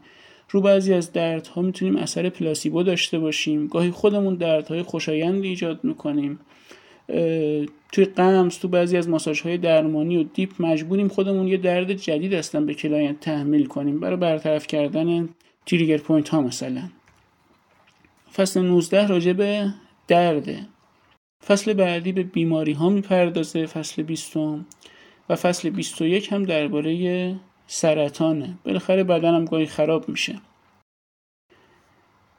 رو 0.50 0.62
بعضی 0.62 0.94
از 0.94 1.14
دردها 1.14 1.62
می‌تونیم 1.62 1.96
اثر 1.96 2.30
پلاسیبو 2.30 2.84
داشته 2.84 3.20
باشیم. 3.20 3.68
گاهی 3.68 3.92
خودمون 3.92 4.36
دردهای 4.36 4.84
خوشایند 4.84 5.44
ایجاد 5.44 5.84
می‌کنیم. 5.84 6.40
توی 7.92 8.06
قمز 8.06 8.60
تو 8.60 8.68
بعضی 8.68 8.98
از 8.98 9.10
ماساژ 9.10 9.42
های 9.42 9.58
درمانی 9.58 10.18
و 10.18 10.24
deep 10.24 10.52
مجبوریم 10.60 11.08
خودمون 11.08 11.48
یه 11.48 11.58
درد 11.58 11.94
جدید 11.94 12.34
اصلا 12.34 12.62
به 12.62 12.74
client 12.74 13.20
تحمیل 13.20 13.66
کنیم. 13.66 14.00
برای 14.00 14.18
برطرف 14.18 14.68
کردن 14.68 15.30
trigger 15.66 15.98
point 15.98 16.30
ها 16.30 16.42
مثلا. 16.42 16.84
فصل 18.36 18.62
19 18.62 19.08
راجع 19.08 19.34
به 19.34 19.74
درده. 20.08 20.60
فصل 21.46 21.74
بعدی 21.74 22.12
به 22.12 22.24
بیماری 22.24 22.72
ها 22.72 22.90
می‌پردازه 22.90 23.66
فصل 23.66 24.04
20 24.04 24.38
و 25.30 25.36
فصل 25.36 25.70
21 25.70 26.34
هم 26.34 26.44
درباره 26.44 27.36
سرطانه. 27.68 28.58
بالاخره 28.64 29.04
بدنم 29.04 29.46
گاهی 29.46 29.66
خراب 29.66 30.10
میشه. 30.10 30.42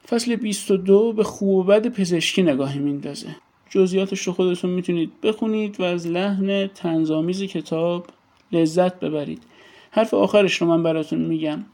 فصل 0.09 0.37
22 0.37 1.13
به 1.13 1.25
خوب 1.25 1.57
و 1.57 1.63
بد 1.63 1.89
پزشکی 1.89 2.43
نگاهی 2.43 2.79
میندازه. 2.79 3.37
جزئیاتش 3.71 4.23
رو 4.23 4.33
خودتون 4.33 4.71
می‌تونید 4.71 5.21
بخونید 5.21 5.81
و 5.81 5.83
از 5.83 6.07
لحن 6.07 6.67
تنظامیز 6.67 7.43
کتاب 7.43 8.07
لذت 8.53 9.01
ببرید. 9.01 9.43
حرف 9.91 10.15
آخرش 10.15 10.55
رو 10.57 10.67
من 10.67 10.83
براتون 10.83 11.19
میگم. 11.19 11.65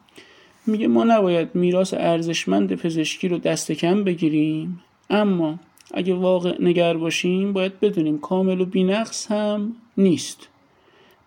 میگه 0.66 0.88
ما 0.88 1.04
نباید 1.04 1.54
میراث 1.54 1.94
ارزشمند 1.94 2.74
پزشکی 2.74 3.28
رو 3.28 3.38
دست 3.38 3.72
کم 3.72 4.04
بگیریم 4.04 4.80
اما 5.10 5.58
اگه 5.90 6.14
واقع 6.14 6.56
نگر 6.60 6.96
باشیم 6.96 7.52
باید 7.52 7.80
بدونیم 7.80 8.18
کامل 8.18 8.60
و 8.60 8.64
بینقص 8.64 9.30
هم 9.30 9.76
نیست. 9.96 10.48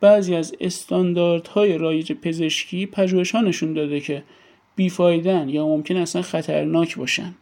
بعضی 0.02 0.36
از 0.36 0.56
استانداردهای 0.60 1.78
رایج 1.78 2.13
پزشکی 2.13 2.86
پژوهشانشون 2.86 3.74
داده 3.74 4.00
که 4.00 4.24
بیفایدن 4.76 5.50
یا 5.50 5.67
ممکن 5.67 5.98
اصلا 5.98 6.22
خطرناک 6.22 6.98
باشن. 6.98 7.36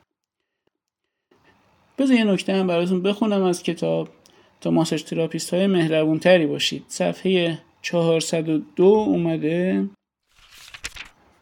بذار 1.97 2.17
یه 2.17 2.23
نکته 2.23 2.53
هم 2.53 2.67
براتون 2.67 3.01
بخونم 3.01 3.43
از 3.43 3.63
کتاب 3.63 4.09
تا 4.61 4.71
ماساژ 4.71 5.03
تراپیست 5.03 5.53
های 5.53 5.67
مهربون 5.67 6.19
تری 6.19 6.45
باشید 6.45 6.83
صفحه 6.87 7.59
402 7.81 8.83
اومده. 8.83 9.89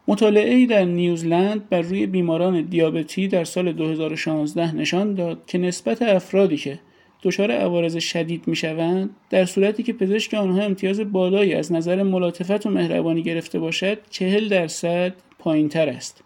مطالعه 0.08 0.54
ای 0.54 0.66
در 0.66 0.84
نیوزلند 0.84 1.68
بر 1.68 1.80
روی 1.80 2.06
بیماران 2.06 2.62
دیابتی 2.62 3.28
در 3.28 3.44
سال 3.44 3.72
2016 3.72 4.76
نشان 4.76 5.14
داد 5.14 5.42
که 5.46 5.58
نسبت 5.58 6.02
افرادی 6.02 6.56
که 6.56 6.78
دچار 7.22 7.52
عوارض 7.52 7.96
شدید 7.96 8.48
می‌شوند 8.48 9.10
در 9.30 9.44
صورتی 9.44 9.82
که 9.82 9.92
پزشک 9.92 10.34
آنها 10.34 10.62
امتیاز 10.62 11.12
بالایی 11.12 11.54
از 11.54 11.72
نظر 11.72 12.02
ملاتفت 12.02 12.66
و 12.66 12.70
مهربانی 12.70 13.22
گرفته 13.22 13.58
باشد 13.58 13.98
چهل 14.10 14.48
درصد 14.48 15.14
پایین 15.38 15.68
تر 15.68 15.88
است. 15.88 16.22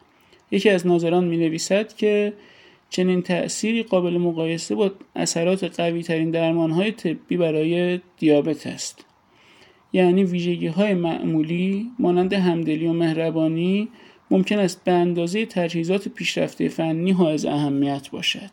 یکی 0.51 0.71
از 0.71 0.87
ناظران 0.87 1.25
می 1.25 1.37
نویسد 1.37 1.93
که 1.93 2.33
چنین 2.91 3.23
تأثیری 3.23 3.83
قابل 3.83 4.19
مقایسه 4.19 4.75
با 4.75 4.91
اثرات 5.17 5.81
قوی 5.81 6.03
ترین 6.03 6.31
درمان 6.31 6.71
های 6.71 6.93
طبی 6.93 7.37
برای 7.37 8.01
دیابت 8.19 8.67
است. 8.67 9.05
یعنی 9.93 10.25
ویژگی 10.25 10.67
های 10.67 10.95
معمولی 10.95 11.91
مانند 11.99 12.33
همدلی 12.33 12.87
و 12.87 12.93
مهربانی 12.93 13.89
ممکن 14.31 14.59
است 14.59 14.85
به 14.85 14.93
اندازه 14.93 15.47
تجهیزات 15.47 16.09
پیشرفته 16.09 16.69
فنی 16.69 17.17
از 17.27 17.47
اهمیت 17.47 18.11
باشد. 18.11 18.51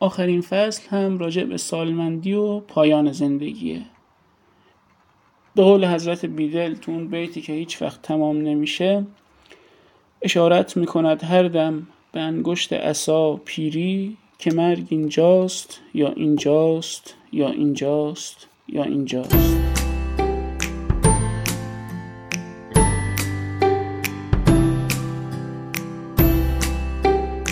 آخرین 0.00 0.40
فصل 0.40 0.88
هم 0.88 1.18
راجع 1.18 1.44
به 1.44 1.56
سالمندی 1.56 2.32
و 2.32 2.60
پایان 2.60 3.12
زندگیه. 3.12 3.82
به 5.54 5.62
قول 5.62 5.86
حضرت 5.86 6.24
بیدل 6.24 6.74
تو 6.74 6.92
اون 6.92 7.08
بیتی 7.08 7.40
که 7.40 7.52
هیچ 7.52 7.82
وقت 7.82 8.02
تمام 8.02 8.36
نمیشه 8.36 9.06
اشارت 10.22 10.76
می‌کند 10.76 11.24
هر 11.24 11.42
دم 11.42 11.86
به 12.12 12.20
انگشت 12.20 12.72
عصا 12.72 13.36
پیری 13.36 14.16
که 14.42 14.50
مرگ 14.50 14.86
اینجاست 14.88 15.80
یا 15.94 16.08
اینجاست 16.08 17.14
یا 17.32 17.50
اینجاست 17.50 18.48
یا 18.68 18.84
اینجاست. 18.84 19.56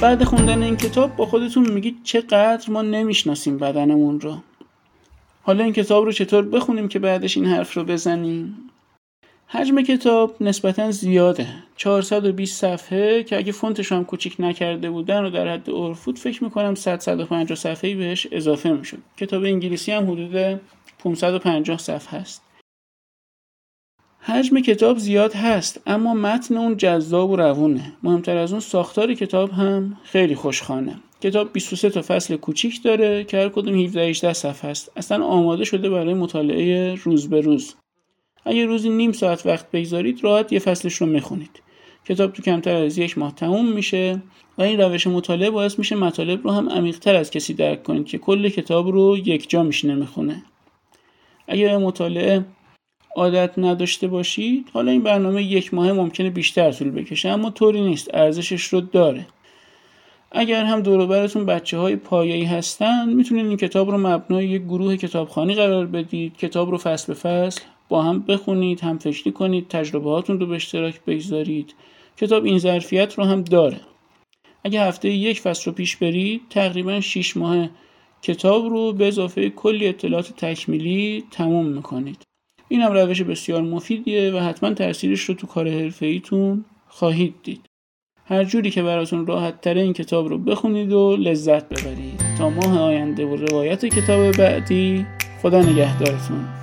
بعد 0.03 0.25
خوندن 0.25 0.63
این 0.63 0.77
کتاب 0.77 1.17
با 1.17 1.27
خودتون 1.27 1.73
میگید 1.73 1.97
چقدر 2.05 2.71
ما 2.71 2.83
نمی‌شناسیم 2.83 3.59
بدنمون 3.59 4.21
رو. 4.21 4.37
حالا 5.43 5.65
این 5.65 5.73
کتاب 5.73 6.05
رو 6.05 6.13
چطور 6.13 6.45
بخونیم 6.45 6.89
که 6.89 6.99
بعدش 6.99 7.37
این 7.37 7.47
حرف 7.47 7.77
رو 7.77 7.85
بزنیم؟ 7.85 8.57
حجم 9.53 9.83
کتاب 9.83 10.37
نسبتا 10.41 10.91
زیاده. 10.91 11.47
420 11.77 12.61
صفحه 12.61 13.23
که 13.23 13.37
اگه 13.37 13.53
فونتش 13.53 13.93
هم 13.93 14.05
کوچیک 14.05 14.37
نکرده 14.39 14.91
بودن 14.91 15.25
و 15.25 15.31
در 15.31 15.49
حد 15.49 15.71
اورفود 15.71 16.19
فکر 16.19 16.45
می‌کنم 16.45 16.75
100 16.75 17.01
150 17.01 17.57
صفحه 17.57 17.95
بهش 17.95 18.27
اضافه 18.33 18.73
می‌شد. 18.73 18.99
کتاب 19.17 19.45
انگلیسی 19.45 19.93
هم 19.93 20.11
حدود 20.11 20.61
550 20.99 21.79
صفحه 21.79 22.21
است 22.21 22.43
حجم 24.21 24.61
کتاب 24.61 24.99
زیاد 24.99 25.35
هست 25.35 25.81
اما 25.87 26.15
متن 26.15 26.57
اون 26.57 26.77
جذاب 26.77 27.31
و 27.31 27.37
روونه. 27.37 27.93
مهمتر 28.03 28.37
از 28.37 28.53
اون 28.53 28.61
ساختار 28.61 29.15
کتاب 29.15 29.51
هم 29.51 29.97
خیلی 30.03 30.35
خوشخانه. 30.35 30.97
کتاب 31.21 31.53
23 31.53 31.91
تا 31.91 32.03
فصل 32.03 32.37
کوچیک 32.37 32.83
داره 32.83 33.25
که 33.25 33.37
هر 33.37 33.49
کدوم 33.49 33.75
17 33.75 34.01
18 34.01 34.33
صفحه 34.33 34.71
است. 34.71 34.93
اصلا 34.97 35.25
آماده 35.25 35.65
شده 35.65 35.91
برای 35.91 36.15
مطالعه 36.15 36.95
روز 36.95 37.31
به 37.31 37.41
روز. 37.41 37.75
اگه 38.45 38.67
روزی 38.67 38.91
نیم 38.91 39.13
ساعت 39.13 39.47
وقت 39.47 39.71
بگذارید 39.71 40.25
راحت 40.25 40.53
یه 40.53 40.59
فصلش 40.59 40.95
رو 40.95 41.07
می‌خونید. 41.07 41.63
کتاب 42.09 42.33
تو 42.33 42.43
کمتر 42.43 42.77
از 42.77 42.99
یک 42.99 43.19
ماه 43.19 43.35
تموم 43.35 43.73
میشه 43.73 44.23
و 44.59 44.63
این 44.63 44.81
روش 44.81 45.07
مطالعه 45.07 45.51
باعث 45.51 45.79
میشه 45.79 45.97
مطالب 45.97 46.45
رو 46.45 46.51
هم 46.51 46.71
عمیقتر 46.71 47.15
از 47.15 47.31
کسی 47.31 47.55
درک 47.55 47.83
کنید 47.83 48.07
که 48.07 48.19
کل 48.19 48.49
کتاب 48.49 48.89
رو 48.89 49.19
یک 49.19 49.51
جا 49.51 49.63
میشینه 49.63 49.95
می‌خونه. 49.95 50.43
اگه 51.49 51.77
مطالعه 51.77 52.45
عادت 53.17 53.59
نداشته 53.59 54.07
باشید 54.07 54.71
حالا 54.73 54.91
این 54.93 55.03
برنامه 55.03 55.43
یک 55.43 55.75
ماه 55.75 55.93
ممکنه 55.93 56.31
بیشتر 56.31 56.73
طول 56.73 56.91
بکشه 56.91 57.29
اما 57.29 57.51
طوری 57.51 57.81
نیست 57.81 58.15
ارزشش 58.15 58.65
رو 58.65 58.81
داره. 58.81 59.27
اگر 60.33 60.65
هم 60.65 60.81
دور 60.81 61.07
براتون 61.07 61.47
بچه 61.47 61.79
های 61.79 61.97
پایه‌ای 61.97 62.45
هستن 62.45 63.09
می‌تونید 63.09 63.47
این 63.47 63.57
کتاب 63.57 63.91
رو 63.91 63.99
مبنای 63.99 64.47
یک 64.47 64.63
گروه 64.63 64.97
کتابخانی 64.97 65.55
قرار 65.55 65.87
بدید. 65.87 66.37
کتاب 66.37 66.71
رو 66.71 66.79
فصل 66.79 67.07
به 67.07 67.19
فصل 67.19 67.63
با 67.91 68.03
هم 68.03 68.21
بخونید 68.21 68.81
هم 68.81 68.99
فکری 68.99 69.33
کنید 69.33 69.69
تجربه 69.69 70.11
هاتون 70.11 70.41
رو 70.41 70.47
به 70.47 70.55
اشتراک 70.55 71.01
بگذارید. 71.05 71.75
کتاب 72.17 72.45
این 72.45 72.59
ظرفیت 72.59 73.15
رو 73.15 73.25
هم 73.25 73.43
داره. 73.43 73.81
اگه 74.65 74.83
هفته 74.83 75.09
یک 75.09 75.41
فصل 75.41 75.71
رو 75.71 75.73
پیش 75.73 75.97
برید 75.97 76.43
تقریبا 76.51 77.01
6 77.01 77.37
ماه 77.37 77.69
کتاب 78.23 78.65
رو 78.65 78.93
به 78.93 79.09
اضافه 79.09 79.51
کلی 79.51 79.89
اطلاعات 79.89 80.33
تکمیلی 80.37 81.25
تموم 81.31 81.67
می‌کنید. 81.67 82.23
این 82.69 82.81
هم 82.81 82.93
روش 82.93 83.23
بسیار 83.23 83.63
مفیدیه 83.63 84.33
و 84.33 84.39
حتما 84.39 84.75
تاثیرش 84.75 85.21
رو 85.21 85.35
تو 85.35 85.47
کار 85.47 85.67
ایتون 86.01 86.65
خواهید 86.89 87.35
دید. 87.43 87.61
هر 88.25 88.45
جوری 88.45 88.71
که 88.71 88.83
براتون 88.83 89.27
راحت 89.27 89.61
تره 89.61 89.81
این 89.81 89.93
کتاب 89.93 90.29
رو 90.29 90.39
بخونید 90.39 90.93
و 90.93 91.17
لذت 91.17 91.69
ببرید. 91.69 92.21
تا 92.39 92.51
ماه 92.51 92.81
آینده 92.81 93.27
و 93.27 93.37
روایت 93.37 93.87
کتاب 93.87 94.33
بعدی 94.33 95.07
خدا 95.43 95.63
نگهدارتون. 95.63 96.60